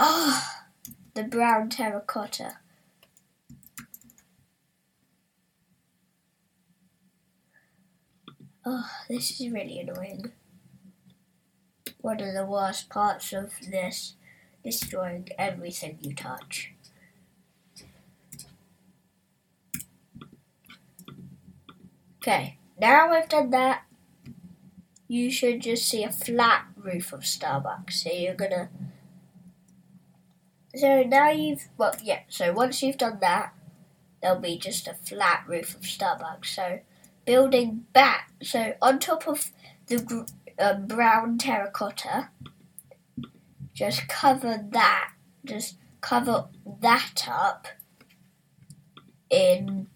oh 0.00 0.42
the 1.14 1.22
brown 1.22 1.68
terracotta. 1.70 2.56
Oh, 8.64 8.90
this 9.08 9.40
is 9.40 9.48
really 9.52 9.78
annoying. 9.78 10.32
One 12.00 12.20
of 12.20 12.34
the 12.34 12.44
worst 12.46 12.88
parts 12.88 13.32
of 13.32 13.52
this 13.70 14.14
destroying 14.64 15.28
everything 15.38 15.98
you 16.00 16.16
touch. 16.16 16.72
Okay. 22.20 22.56
Now 22.78 23.10
I've 23.12 23.28
done 23.28 23.50
that, 23.50 23.84
you 25.08 25.30
should 25.30 25.62
just 25.62 25.88
see 25.88 26.04
a 26.04 26.12
flat 26.12 26.66
roof 26.76 27.12
of 27.12 27.20
Starbucks. 27.20 27.92
So 27.94 28.10
you're 28.12 28.34
gonna. 28.34 28.68
So 30.74 31.02
now 31.04 31.30
you've. 31.30 31.68
Well, 31.78 31.94
yeah, 32.02 32.20
so 32.28 32.52
once 32.52 32.82
you've 32.82 32.98
done 32.98 33.18
that, 33.20 33.54
there'll 34.22 34.40
be 34.40 34.58
just 34.58 34.86
a 34.88 34.94
flat 34.94 35.44
roof 35.46 35.74
of 35.74 35.82
Starbucks. 35.82 36.46
So 36.46 36.80
building 37.24 37.86
back. 37.94 38.30
So 38.42 38.74
on 38.82 38.98
top 38.98 39.26
of 39.26 39.52
the 39.86 39.98
gr- 40.00 40.22
uh, 40.58 40.74
brown 40.74 41.38
terracotta, 41.38 42.28
just 43.72 44.06
cover 44.08 44.62
that. 44.72 45.12
Just 45.46 45.76
cover 46.02 46.48
that 46.80 47.26
up 47.30 47.68
in. 49.30 49.86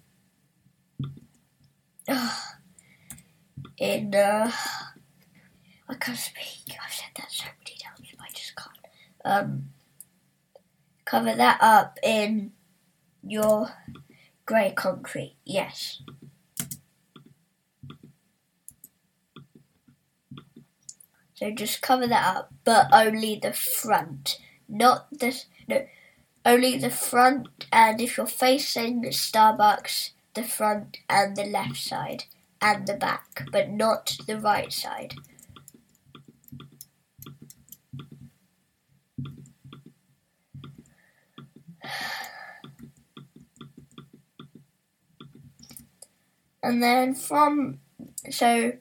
Uh, 2.09 2.37
in. 3.81 4.15
Uh, 4.15 4.53
I 5.89 5.95
can't 5.95 6.17
speak. 6.19 6.77
I've 6.85 6.93
said 6.93 7.09
that 7.17 7.33
so 7.33 7.45
many 7.59 7.77
times, 7.81 8.09
but 8.15 8.23
I 8.23 8.33
just 8.33 8.55
can't. 8.55 8.89
Um, 9.25 9.71
cover 11.05 11.35
that 11.35 11.59
up 11.61 11.99
in 12.05 12.53
your 13.27 13.71
grey 14.47 14.73
concrete. 14.77 15.37
Yes. 15.45 16.01
So 21.35 21.51
just 21.51 21.81
cover 21.81 22.07
that 22.07 22.37
up, 22.37 22.53
but 22.65 22.87
only 22.93 23.37
the 23.43 23.55
front, 23.55 24.39
not 24.69 25.09
the 25.11 25.43
no, 25.67 25.87
only 26.45 26.77
the 26.77 26.91
front. 26.91 27.49
And 27.73 27.99
if 28.01 28.17
you're 28.19 28.27
facing 28.27 29.03
Starbucks, 29.05 30.11
the 30.35 30.45
front 30.45 30.99
and 31.09 31.37
the 31.37 31.45
left 31.45 31.79
side 31.79 32.25
and 32.61 32.87
the 32.87 32.95
back, 32.95 33.47
but 33.51 33.71
not 33.71 34.17
the 34.27 34.39
right 34.39 34.73
side. 34.73 35.15
And 46.63 46.83
then 46.83 47.15
from 47.15 47.81
so 48.31 48.75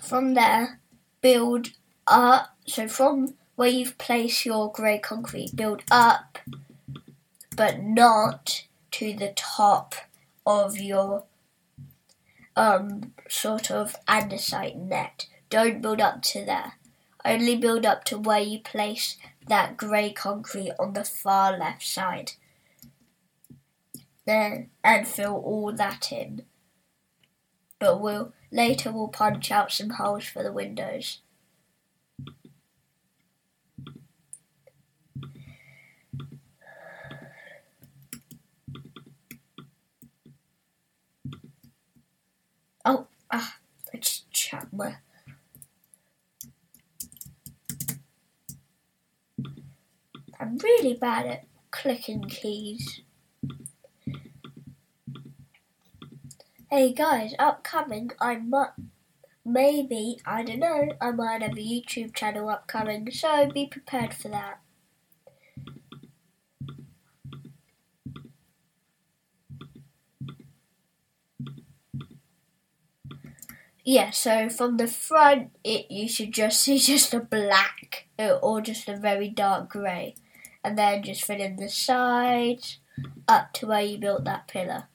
from 0.00 0.34
there 0.34 0.80
build 1.20 1.70
up 2.06 2.50
so 2.66 2.86
from 2.86 3.34
where 3.56 3.68
you've 3.68 3.98
placed 3.98 4.46
your 4.46 4.70
grey 4.70 4.96
concrete 4.98 5.50
build 5.56 5.82
up 5.90 6.38
but 7.56 7.82
not 7.82 8.62
to 8.92 9.12
the 9.14 9.32
top 9.34 9.96
of 10.46 10.78
your 10.78 11.24
um 12.56 13.12
sort 13.28 13.70
of 13.70 13.94
andesite 14.08 14.76
net. 14.76 15.26
Don't 15.50 15.82
build 15.82 16.00
up 16.00 16.22
to 16.22 16.44
there. 16.44 16.72
Only 17.24 17.56
build 17.56 17.84
up 17.84 18.04
to 18.04 18.18
where 18.18 18.40
you 18.40 18.60
place 18.60 19.16
that 19.46 19.76
grey 19.76 20.10
concrete 20.12 20.72
on 20.78 20.94
the 20.94 21.04
far 21.04 21.56
left 21.56 21.82
side. 21.86 22.32
Then 24.26 24.70
and 24.82 25.06
fill 25.06 25.36
all 25.36 25.72
that 25.72 26.10
in. 26.12 26.42
But 27.78 28.00
we'll 28.00 28.32
later 28.50 28.90
we'll 28.90 29.08
punch 29.08 29.50
out 29.52 29.70
some 29.70 29.90
holes 29.90 30.24
for 30.24 30.42
the 30.42 30.52
windows. 30.52 31.18
I'm 50.38 50.56
really 50.62 50.94
bad 50.94 51.26
at 51.26 51.44
clicking 51.70 52.22
keys. 52.24 53.00
Hey 56.70 56.92
guys, 56.92 57.32
upcoming, 57.38 58.10
I 58.20 58.36
might, 58.36 58.70
maybe, 59.44 60.18
I 60.26 60.42
don't 60.42 60.58
know, 60.60 60.90
I 61.00 61.10
might 61.10 61.42
have 61.42 61.52
a 61.52 61.54
YouTube 61.54 62.14
channel 62.14 62.48
upcoming, 62.48 63.10
so 63.10 63.50
be 63.50 63.66
prepared 63.66 64.12
for 64.14 64.28
that. 64.28 64.60
Yeah, 73.88 74.10
so 74.10 74.48
from 74.48 74.78
the 74.78 74.88
front, 74.88 75.50
it 75.62 75.88
you 75.92 76.08
should 76.08 76.32
just 76.32 76.60
see 76.62 76.76
just 76.76 77.14
a 77.14 77.20
black 77.20 78.08
uh, 78.18 78.30
or 78.42 78.60
just 78.60 78.88
a 78.88 78.96
very 78.96 79.28
dark 79.28 79.68
grey, 79.70 80.16
and 80.64 80.76
then 80.76 81.04
just 81.04 81.22
fill 81.24 81.40
in 81.40 81.54
the 81.54 81.68
sides 81.68 82.80
up 83.28 83.52
to 83.52 83.68
where 83.68 83.82
you 83.82 83.98
built 83.98 84.24
that 84.24 84.48
pillar. 84.48 84.88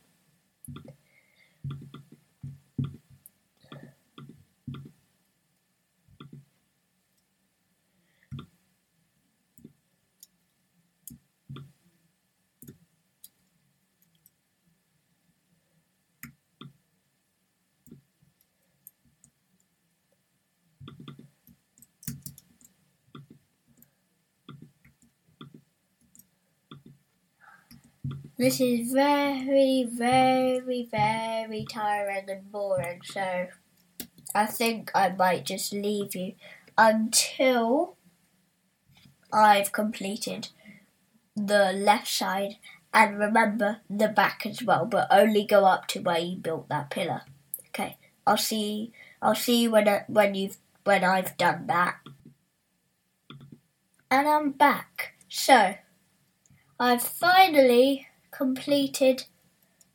This 28.41 28.59
is 28.59 28.91
very, 28.91 29.87
very, 29.87 30.87
very 30.89 31.63
tiring 31.69 32.27
and 32.27 32.51
boring, 32.51 32.99
so 33.03 33.45
I 34.33 34.47
think 34.47 34.89
I 34.95 35.09
might 35.09 35.45
just 35.45 35.71
leave 35.73 36.15
you 36.15 36.33
until 36.75 37.97
I've 39.31 39.71
completed 39.71 40.47
the 41.35 41.71
left 41.71 42.07
side 42.07 42.55
and 42.91 43.19
remember 43.19 43.81
the 43.87 44.07
back 44.07 44.47
as 44.47 44.63
well, 44.63 44.87
but 44.87 45.07
only 45.11 45.43
go 45.45 45.65
up 45.65 45.85
to 45.89 46.01
where 46.01 46.17
you 46.17 46.35
built 46.37 46.67
that 46.69 46.89
pillar. 46.89 47.21
Okay, 47.67 47.95
I'll 48.25 48.37
see. 48.37 48.91
I'll 49.21 49.35
see 49.35 49.61
you 49.61 49.69
when 49.69 49.87
I, 49.87 50.03
when 50.07 50.33
you've 50.33 50.57
when 50.83 51.03
I've 51.03 51.37
done 51.37 51.67
that. 51.67 51.97
And 54.09 54.27
I'm 54.27 54.49
back. 54.49 55.13
So 55.29 55.75
I've 56.79 57.03
finally 57.03 58.07
completed 58.43 59.25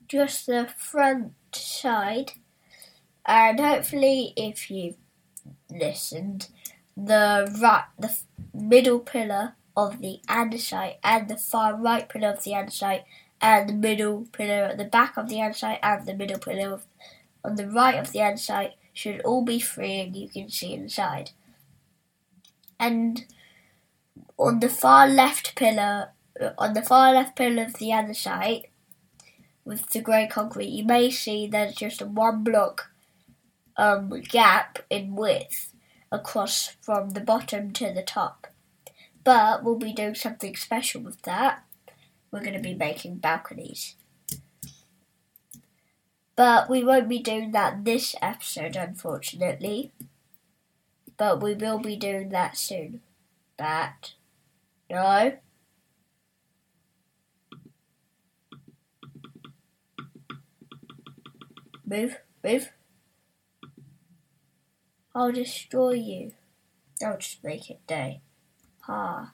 just 0.07 0.47
the 0.47 0.68
front 0.78 1.32
side. 1.53 2.32
And 3.26 3.59
hopefully, 3.59 4.32
if 4.36 4.70
you 4.70 4.94
listened, 5.68 6.49
the 6.97 7.26
right, 7.61 7.88
the 7.99 8.16
middle 8.55 9.01
pillar 9.01 9.57
of 9.76 9.99
the 10.01 10.20
andesite 10.28 10.97
and 11.03 11.28
the 11.28 11.36
far 11.36 11.74
right 11.74 12.09
pillar 12.09 12.30
of 12.30 12.44
the 12.44 12.53
andesite 12.53 13.03
and 13.40 13.68
the 13.68 13.72
middle 13.86 14.26
pillar 14.36 14.62
at 14.70 14.78
the 14.78 14.84
back 14.97 15.16
of 15.18 15.28
the 15.28 15.36
andesite 15.42 15.80
and 15.82 16.07
the 16.07 16.14
middle 16.14 16.38
pillar 16.38 16.70
of, 16.76 16.86
on 17.44 17.57
the 17.57 17.68
right 17.68 17.97
of 17.99 18.12
the 18.12 18.20
andesite 18.20 18.74
should 18.94 19.20
all 19.22 19.42
be 19.44 19.59
free 19.59 19.99
and 20.03 20.14
you 20.16 20.28
can 20.28 20.49
see 20.49 20.72
inside. 20.72 21.30
And 22.78 23.24
on 24.38 24.61
the 24.61 24.68
far 24.70 25.09
left 25.09 25.57
pillar 25.57 26.12
on 26.59 26.74
the 26.74 26.82
far 26.82 27.12
left 27.14 27.37
pillar 27.37 27.64
of 27.64 27.74
the 27.74 27.93
other 27.93 28.14
side 28.14 28.66
with 29.64 29.91
the 29.91 30.01
grey 30.01 30.26
concrete, 30.30 30.66
you 30.68 30.84
may 30.84 31.11
see 31.11 31.47
there's 31.47 31.74
just 31.74 32.01
a 32.03 32.07
one 32.07 32.45
block 32.45 32.91
um, 33.76 34.09
gap 34.22 34.78
in 34.91 35.14
width 35.16 35.72
across 36.12 36.76
from 36.80 37.11
the 37.11 37.20
bottom 37.20 37.72
to 37.72 37.93
the 37.93 38.03
top. 38.03 38.47
But 39.24 39.64
we'll 39.64 39.76
be 39.78 39.93
doing 39.93 40.14
something 40.14 40.55
special 40.57 41.01
with 41.03 41.22
that. 41.22 41.64
We're 42.30 42.43
going 42.43 42.53
to 42.55 42.61
be 42.61 42.74
making 42.74 43.16
balconies. 43.16 43.97
But 46.37 46.70
we 46.70 46.84
won't 46.84 47.09
be 47.09 47.18
doing 47.18 47.51
that 47.53 47.84
this 47.84 48.14
episode, 48.22 48.76
unfortunately. 48.76 49.91
But 51.16 51.43
we 51.43 51.55
will 51.55 51.78
be 51.78 51.97
doing 51.97 52.28
that 52.28 52.57
soon. 52.57 53.01
But, 53.57 54.12
no. 54.91 55.32
Move, 61.89 62.16
move. 62.43 62.72
I'll 65.14 65.30
destroy 65.30 65.93
you. 65.93 66.32
I'll 67.01 67.16
just 67.16 67.45
make 67.45 67.70
it 67.70 67.87
day. 67.87 68.22
Ha. 68.80 69.32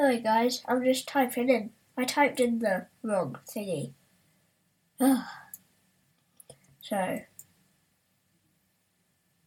Sorry 0.00 0.18
guys, 0.22 0.62
I'm 0.66 0.82
just 0.82 1.06
typing 1.06 1.50
in. 1.50 1.72
I 1.94 2.04
typed 2.04 2.40
in 2.40 2.60
the 2.60 2.86
wrong 3.02 3.36
thingy. 3.46 3.92
Ah. 4.98 5.40
so, 6.80 7.20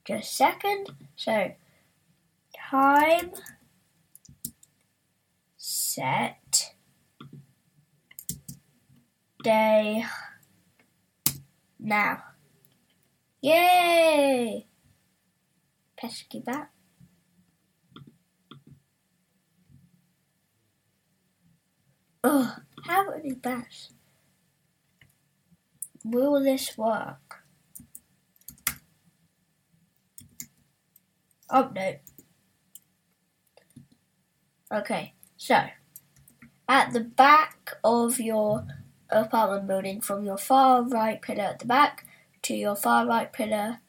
just 0.06 0.36
second. 0.38 0.91
So, 1.16 1.56
time 2.56 3.32
set 5.58 6.74
day 9.43 10.06
now. 11.80 12.22
Yay! 13.41 14.68
Pesky 15.97 16.39
back. 16.41 16.73
Ugh, 22.26 22.62
how 22.86 23.12
many 23.12 23.34
bats? 23.34 23.90
Will 26.06 26.42
this 26.42 26.78
work? 26.78 27.44
Oh 31.50 31.70
no. 31.76 31.96
Okay, 34.74 35.14
so 35.36 35.56
at 36.70 36.94
the 36.94 37.02
back 37.02 37.74
of 37.84 38.20
your 38.22 38.66
apartment 39.10 39.68
building, 39.68 40.00
from 40.02 40.26
your 40.26 40.38
far 40.38 40.82
right 40.84 41.22
pillar 41.22 41.44
at 41.44 41.60
the 41.60 41.66
back 41.66 42.06
to 42.44 42.54
your 42.56 42.76
far 42.78 43.06
right 43.06 43.32
pillar 43.34 43.80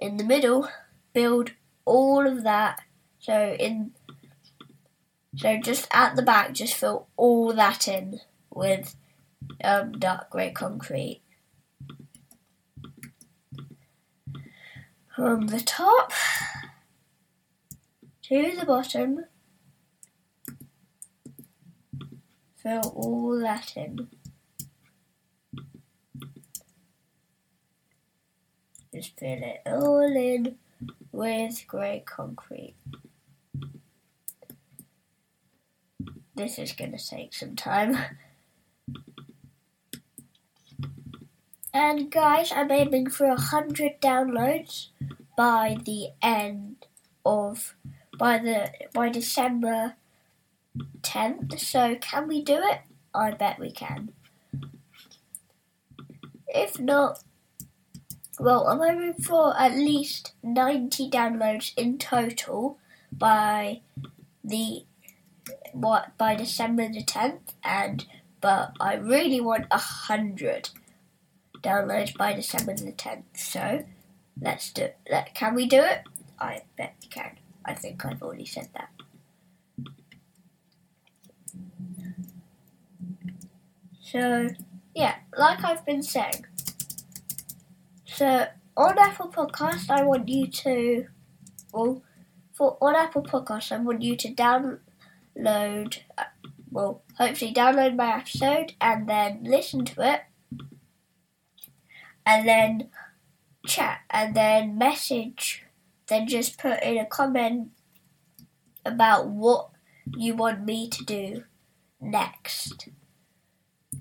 in 0.00 0.18
the 0.18 0.24
middle, 0.24 0.68
build 1.14 1.52
all 1.86 2.26
of 2.26 2.42
that. 2.44 2.82
So 3.20 3.56
in 3.58 3.92
so 5.36 5.56
just 5.58 5.86
at 5.92 6.16
the 6.16 6.22
back, 6.22 6.52
just 6.52 6.74
fill 6.74 7.06
all 7.16 7.52
that 7.52 7.86
in 7.86 8.18
with 8.52 8.96
um, 9.62 9.92
dark 9.92 10.28
grey 10.30 10.50
concrete. 10.50 11.22
From 15.14 15.48
the 15.48 15.60
top 15.60 16.12
to 18.24 18.56
the 18.58 18.66
bottom, 18.66 19.26
fill 22.56 22.92
all 22.96 23.38
that 23.40 23.76
in. 23.76 24.08
Just 28.92 29.16
fill 29.16 29.38
it 29.42 29.62
all 29.64 30.00
in 30.16 30.56
with 31.12 31.64
grey 31.68 32.02
concrete. 32.04 32.74
This 36.40 36.58
is 36.58 36.72
going 36.72 36.96
to 36.96 37.08
take 37.14 37.34
some 37.34 37.54
time. 37.54 37.98
And 41.74 42.10
guys, 42.10 42.50
I'm 42.50 42.70
aiming 42.72 43.10
for 43.10 43.26
a 43.26 43.38
hundred 43.38 44.00
downloads 44.00 44.86
by 45.36 45.76
the 45.84 46.12
end 46.22 46.86
of 47.26 47.74
by 48.18 48.38
the 48.38 48.72
by 48.94 49.10
December 49.10 49.96
tenth. 51.02 51.58
So 51.60 51.96
can 51.96 52.26
we 52.26 52.42
do 52.42 52.56
it? 52.56 52.80
I 53.14 53.32
bet 53.32 53.58
we 53.60 53.70
can. 53.70 54.12
If 56.48 56.80
not, 56.80 57.22
well, 58.38 58.66
I'm 58.66 58.80
aiming 58.90 59.12
for 59.28 59.54
at 59.60 59.72
least 59.72 60.32
ninety 60.42 61.10
downloads 61.10 61.72
in 61.76 61.98
total 61.98 62.78
by 63.12 63.82
the 64.42 64.86
by 65.74 66.34
December 66.36 66.88
the 66.88 67.02
10th, 67.02 67.54
and 67.62 68.06
but 68.40 68.72
I 68.80 68.94
really 68.94 69.40
want 69.40 69.66
a 69.70 69.78
hundred 69.78 70.70
downloads 71.62 72.16
by 72.16 72.32
December 72.32 72.74
the 72.74 72.92
10th. 72.92 73.24
So 73.36 73.84
let's 74.40 74.72
do. 74.72 74.88
Let, 75.10 75.34
can 75.34 75.54
we 75.54 75.66
do 75.66 75.78
it? 75.80 76.02
I 76.38 76.62
bet 76.76 76.96
we 77.02 77.08
can. 77.08 77.36
I 77.64 77.74
think 77.74 78.04
I've 78.04 78.22
already 78.22 78.46
said 78.46 78.68
that. 78.74 78.88
So 84.00 84.48
yeah, 84.94 85.16
like 85.36 85.62
I've 85.64 85.84
been 85.84 86.02
saying. 86.02 86.46
So 88.06 88.46
on 88.76 88.98
Apple 88.98 89.28
Podcast, 89.28 89.90
I 89.90 90.02
want 90.02 90.28
you 90.28 90.46
to 90.48 91.06
well. 91.72 92.02
For 92.54 92.76
on 92.82 92.94
Apple 92.94 93.22
Podcast, 93.22 93.72
I 93.72 93.78
want 93.80 94.02
you 94.02 94.16
to 94.16 94.34
down 94.34 94.80
download, 95.36 95.98
uh, 96.18 96.24
well, 96.70 97.02
hopefully 97.16 97.52
download 97.52 97.96
my 97.96 98.16
episode 98.18 98.74
and 98.80 99.08
then 99.08 99.40
listen 99.44 99.84
to 99.84 100.12
it, 100.14 100.20
and 102.26 102.46
then 102.46 102.90
chat, 103.66 104.00
and 104.10 104.34
then 104.34 104.78
message, 104.78 105.64
then 106.08 106.26
just 106.26 106.58
put 106.58 106.82
in 106.82 106.98
a 106.98 107.06
comment 107.06 107.68
about 108.84 109.28
what 109.28 109.70
you 110.16 110.34
want 110.34 110.64
me 110.64 110.88
to 110.88 111.04
do 111.04 111.44
next. 112.00 112.88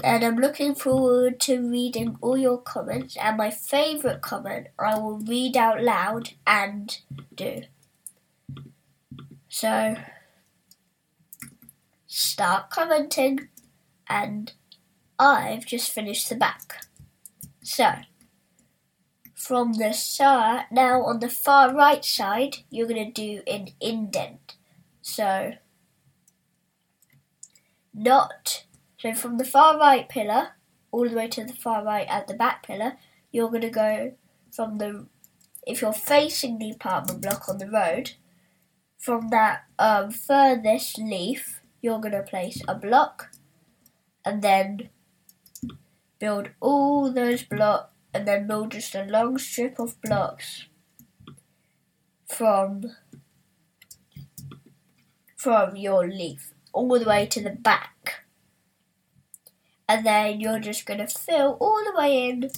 And 0.01 0.23
I'm 0.23 0.37
looking 0.37 0.75
forward 0.75 1.41
to 1.41 1.57
reading 1.69 2.15
all 2.21 2.37
your 2.37 2.57
comments, 2.61 3.17
and 3.17 3.35
my 3.35 3.49
favourite 3.51 4.21
comment 4.21 4.67
I 4.79 4.97
will 4.97 5.19
read 5.19 5.57
out 5.57 5.81
loud 5.83 6.31
and 6.47 6.97
do. 7.35 7.63
So 9.49 9.95
start 12.11 12.71
commenting 12.71 13.47
and 14.07 14.51
I've 15.19 15.65
just 15.65 15.91
finished 15.91 16.27
the 16.27 16.35
back. 16.35 16.85
So, 17.61 17.91
from 19.35 19.73
the 19.73 19.93
side, 19.93 20.65
now 20.71 21.03
on 21.03 21.19
the 21.19 21.29
far 21.29 21.73
right 21.73 22.03
side, 22.03 22.57
you're 22.71 22.87
going 22.87 23.05
to 23.11 23.11
do 23.11 23.41
an 23.45 23.67
indent. 23.79 24.55
So, 25.03 25.53
not, 27.93 28.63
so 28.97 29.13
from 29.13 29.37
the 29.37 29.45
far 29.45 29.77
right 29.77 30.09
pillar 30.09 30.53
all 30.91 31.07
the 31.07 31.15
way 31.15 31.27
to 31.27 31.43
the 31.45 31.53
far 31.53 31.83
right 31.85 32.07
at 32.09 32.27
the 32.27 32.33
back 32.33 32.65
pillar, 32.65 32.93
you're 33.31 33.49
going 33.49 33.61
to 33.61 33.69
go 33.69 34.13
from 34.51 34.79
the, 34.79 35.05
if 35.67 35.81
you're 35.81 35.93
facing 35.93 36.57
the 36.57 36.71
apartment 36.71 37.21
block 37.21 37.47
on 37.47 37.59
the 37.59 37.69
road, 37.69 38.13
from 38.97 39.29
that 39.29 39.63
um, 39.77 40.09
furthest 40.11 40.97
leaf 40.97 41.58
you're 41.81 41.99
going 41.99 42.13
to 42.13 42.21
place 42.23 42.61
a 42.67 42.75
block 42.75 43.31
and 44.25 44.41
then 44.41 44.89
build 46.19 46.49
all 46.59 47.11
those 47.11 47.43
blocks 47.43 47.91
and 48.13 48.27
then 48.27 48.47
build 48.47 48.71
just 48.71 48.95
a 48.95 49.03
long 49.05 49.37
strip 49.37 49.79
of 49.79 49.99
blocks 50.01 50.65
from 52.27 52.83
from 55.37 55.75
your 55.75 56.07
leaf 56.07 56.53
all 56.73 56.99
the 56.99 57.05
way 57.07 57.25
to 57.25 57.41
the 57.41 57.49
back 57.49 58.23
and 59.87 60.05
then 60.05 60.39
you're 60.39 60.59
just 60.59 60.85
going 60.85 60.99
to 60.99 61.07
fill 61.07 61.57
all 61.61 61.81
the 61.85 61.97
way 61.99 62.29
in 62.29 62.49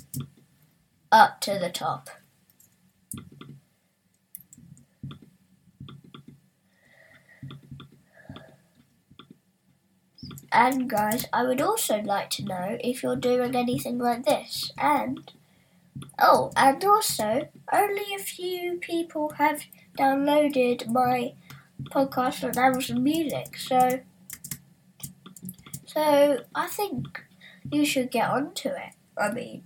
up 1.11 1.39
to 1.41 1.57
the 1.59 1.69
top 1.69 2.09
And 10.53 10.89
guys, 10.89 11.25
I 11.31 11.43
would 11.43 11.61
also 11.61 11.99
like 12.01 12.29
to 12.31 12.43
know 12.43 12.77
if 12.83 13.01
you're 13.03 13.15
doing 13.15 13.55
anything 13.55 13.97
like 13.97 14.25
this. 14.25 14.71
And 14.77 15.31
oh, 16.19 16.51
and 16.57 16.83
also, 16.83 17.47
only 17.71 18.15
a 18.15 18.21
few 18.21 18.77
people 18.79 19.33
have 19.37 19.63
downloaded 19.97 20.87
my 20.89 21.33
podcast 21.83 22.43
on 22.43 22.57
Amazon 22.61 23.01
Music, 23.01 23.57
so 23.57 24.01
so 25.85 26.39
I 26.53 26.67
think 26.67 27.23
you 27.71 27.85
should 27.85 28.11
get 28.11 28.29
onto 28.29 28.69
it. 28.69 28.93
I 29.17 29.31
mean, 29.31 29.65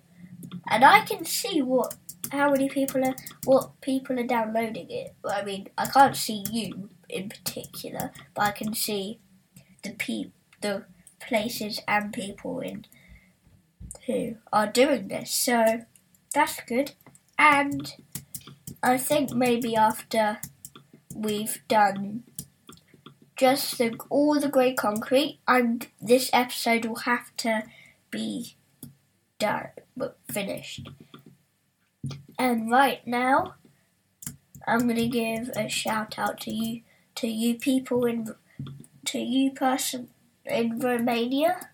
and 0.69 0.86
I 0.86 1.01
can 1.03 1.25
see 1.25 1.63
what 1.63 1.95
how 2.31 2.51
many 2.51 2.69
people 2.69 3.03
are 3.05 3.15
what 3.45 3.81
people 3.81 4.19
are 4.19 4.27
downloading 4.27 4.91
it. 4.91 5.15
I 5.27 5.43
mean, 5.43 5.67
I 5.79 5.88
can't 5.88 6.15
see 6.15 6.43
you 6.51 6.89
in 7.09 7.29
particular, 7.29 8.11
but 8.36 8.41
I 8.43 8.51
can 8.51 8.75
see 8.75 9.17
the 9.81 9.91
people 9.93 10.31
the 10.62 10.86
places 11.20 11.80
and 11.88 12.14
people 12.14 12.60
in 12.60 12.86
who 14.06 14.36
are 14.53 14.68
doing 14.68 15.08
this. 15.08 15.32
So 15.32 15.82
that's 16.34 16.60
good. 16.68 16.93
And 17.38 17.93
I 18.84 18.97
think 18.97 19.32
maybe 19.32 19.76
after 19.76 20.39
we've 21.14 21.60
done 21.68 22.24
just 23.36 23.78
the, 23.78 23.95
all 24.10 24.39
the 24.39 24.47
grey 24.47 24.74
concrete, 24.74 25.39
and 25.47 25.88
this 26.01 26.30
episode 26.32 26.86
will 26.86 26.95
have 26.97 27.36
to 27.38 27.64
be 28.12 28.56
done, 29.39 29.70
but 29.97 30.18
finished. 30.32 30.88
And 32.39 32.70
right 32.72 33.06
now, 33.06 33.56
I'm 34.68 34.88
gonna 34.88 35.08
give 35.08 35.49
a 35.56 35.68
shout 35.68 36.18
out 36.18 36.39
to 36.41 36.53
you, 36.53 36.82
to 37.16 37.28
you 37.28 37.56
people 37.56 38.06
in, 38.06 38.30
to 39.08 39.20
you 39.20 39.51
person, 39.51 40.10
in 40.45 40.79
Romania. 40.79 41.69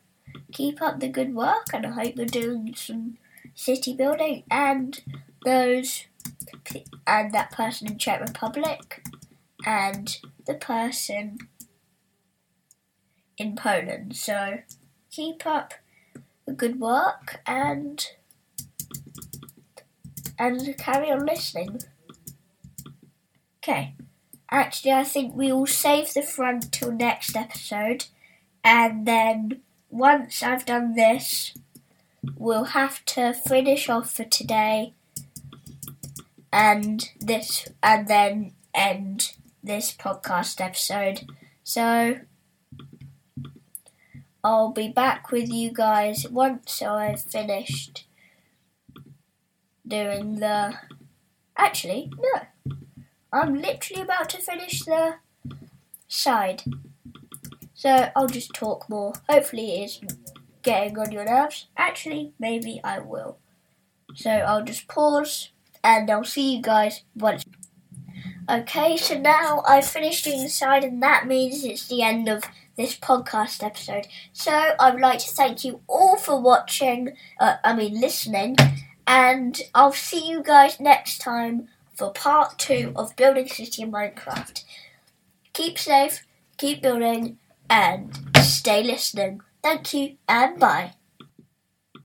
Keep 0.52 0.82
up 0.82 1.00
the 1.00 1.08
good 1.08 1.34
work, 1.36 1.68
and 1.74 1.86
I 1.86 1.90
hope 1.92 2.16
you're 2.16 2.26
doing 2.26 2.74
some 2.76 3.18
city 3.56 3.94
building. 3.94 4.44
And 4.50 5.00
those, 5.46 6.06
and 7.08 7.32
that 7.34 7.52
person 7.52 7.88
in 7.88 7.98
Czech 7.98 8.22
Republic, 8.22 9.04
and 9.66 10.18
the 10.46 10.54
person 10.56 11.38
in 13.38 13.56
Poland. 13.56 14.16
So 14.16 14.60
keep 15.12 15.46
up 15.46 15.74
the 16.46 16.54
good 16.54 16.80
work 16.80 17.42
and 17.46 18.06
and 20.38 20.78
carry 20.78 21.12
on 21.12 21.26
listening. 21.26 21.82
Okay. 23.60 23.94
Actually, 24.54 24.92
I 24.92 25.06
think 25.06 25.34
we 25.34 25.52
will 25.54 25.66
save 25.66 26.14
the 26.14 26.22
front 26.22 26.74
till 26.74 26.92
next 26.92 27.38
episode 27.38 28.06
and 28.64 29.06
then 29.06 29.62
once 29.90 30.44
I've 30.44 30.66
done 30.66 30.96
this, 30.96 31.54
we'll 32.38 32.66
have 32.66 33.04
to 33.06 33.34
finish 33.34 33.90
off 33.90 34.12
for 34.14 34.24
today 34.24 34.94
and 36.54 37.10
this 37.20 37.68
and 37.82 38.08
then 38.08 38.54
end 38.74 39.34
this 39.64 39.94
podcast 39.94 40.62
episode. 40.64 41.28
So 41.64 42.20
I'll 44.44 44.72
be 44.72 44.88
back 44.90 45.32
with 45.32 45.50
you 45.52 45.72
guys 45.72 46.26
once 46.30 46.82
I've 46.82 47.22
finished 47.22 48.06
doing 49.88 50.36
the 50.40 50.74
actually 51.58 52.10
no. 52.18 52.76
I'm 53.34 53.56
literally 53.56 54.02
about 54.02 54.30
to 54.32 54.40
finish 54.42 54.84
the 54.84 55.16
side 56.08 56.64
so 57.82 58.10
I'll 58.16 58.28
just 58.28 58.54
talk 58.54 58.88
more. 58.92 59.12
Hopefully, 59.28 59.82
it's 59.84 60.00
getting 60.62 61.00
on 61.00 61.12
your 61.12 61.26
nerves. 61.26 61.66
Actually, 61.76 62.32
maybe 62.38 62.80
I 62.84 63.00
will. 63.00 63.40
So 64.14 64.30
I'll 64.30 64.64
just 64.64 64.88
pause 64.88 65.50
and 65.84 66.08
I'll 66.12 66.24
see 66.24 66.58
you 66.58 66.62
guys 66.62 67.02
once. 67.16 67.44
Okay, 68.48 68.98
so 68.98 69.18
now 69.18 69.64
I've 69.68 69.88
finished 69.88 70.26
doing 70.26 70.44
the 70.44 70.50
side, 70.50 70.84
and 70.84 71.02
that 71.02 71.26
means 71.26 71.66
it's 71.66 71.88
the 71.88 72.04
end 72.04 72.28
of 72.30 72.44
this 72.78 72.96
podcast 72.96 73.64
episode. 73.64 74.06
So 74.32 74.52
I 74.80 74.92
would 74.92 75.02
like 75.02 75.18
to 75.18 75.32
thank 75.32 75.66
you 75.66 75.82
all 75.88 76.18
for 76.18 76.40
watching, 76.40 77.18
uh, 77.40 77.56
I 77.64 77.76
mean, 77.76 78.00
listening, 78.00 78.58
and 79.08 79.60
I'll 79.74 79.92
see 79.92 80.30
you 80.30 80.44
guys 80.44 80.80
next 80.80 81.18
time 81.18 81.68
for 81.96 82.12
part 82.14 82.60
two 82.60 82.92
of 82.96 83.16
Building 83.16 83.48
City 83.48 83.82
in 83.82 83.92
Minecraft. 83.92 84.66
Keep 85.54 85.80
safe, 85.80 86.28
keep 86.60 86.84
building, 86.84 87.40
and 87.72 88.20
stay 88.44 88.84
listening. 88.84 89.40
Thank 89.64 89.94
you 89.94 90.18
and 90.28 90.60
bye. 90.60 90.94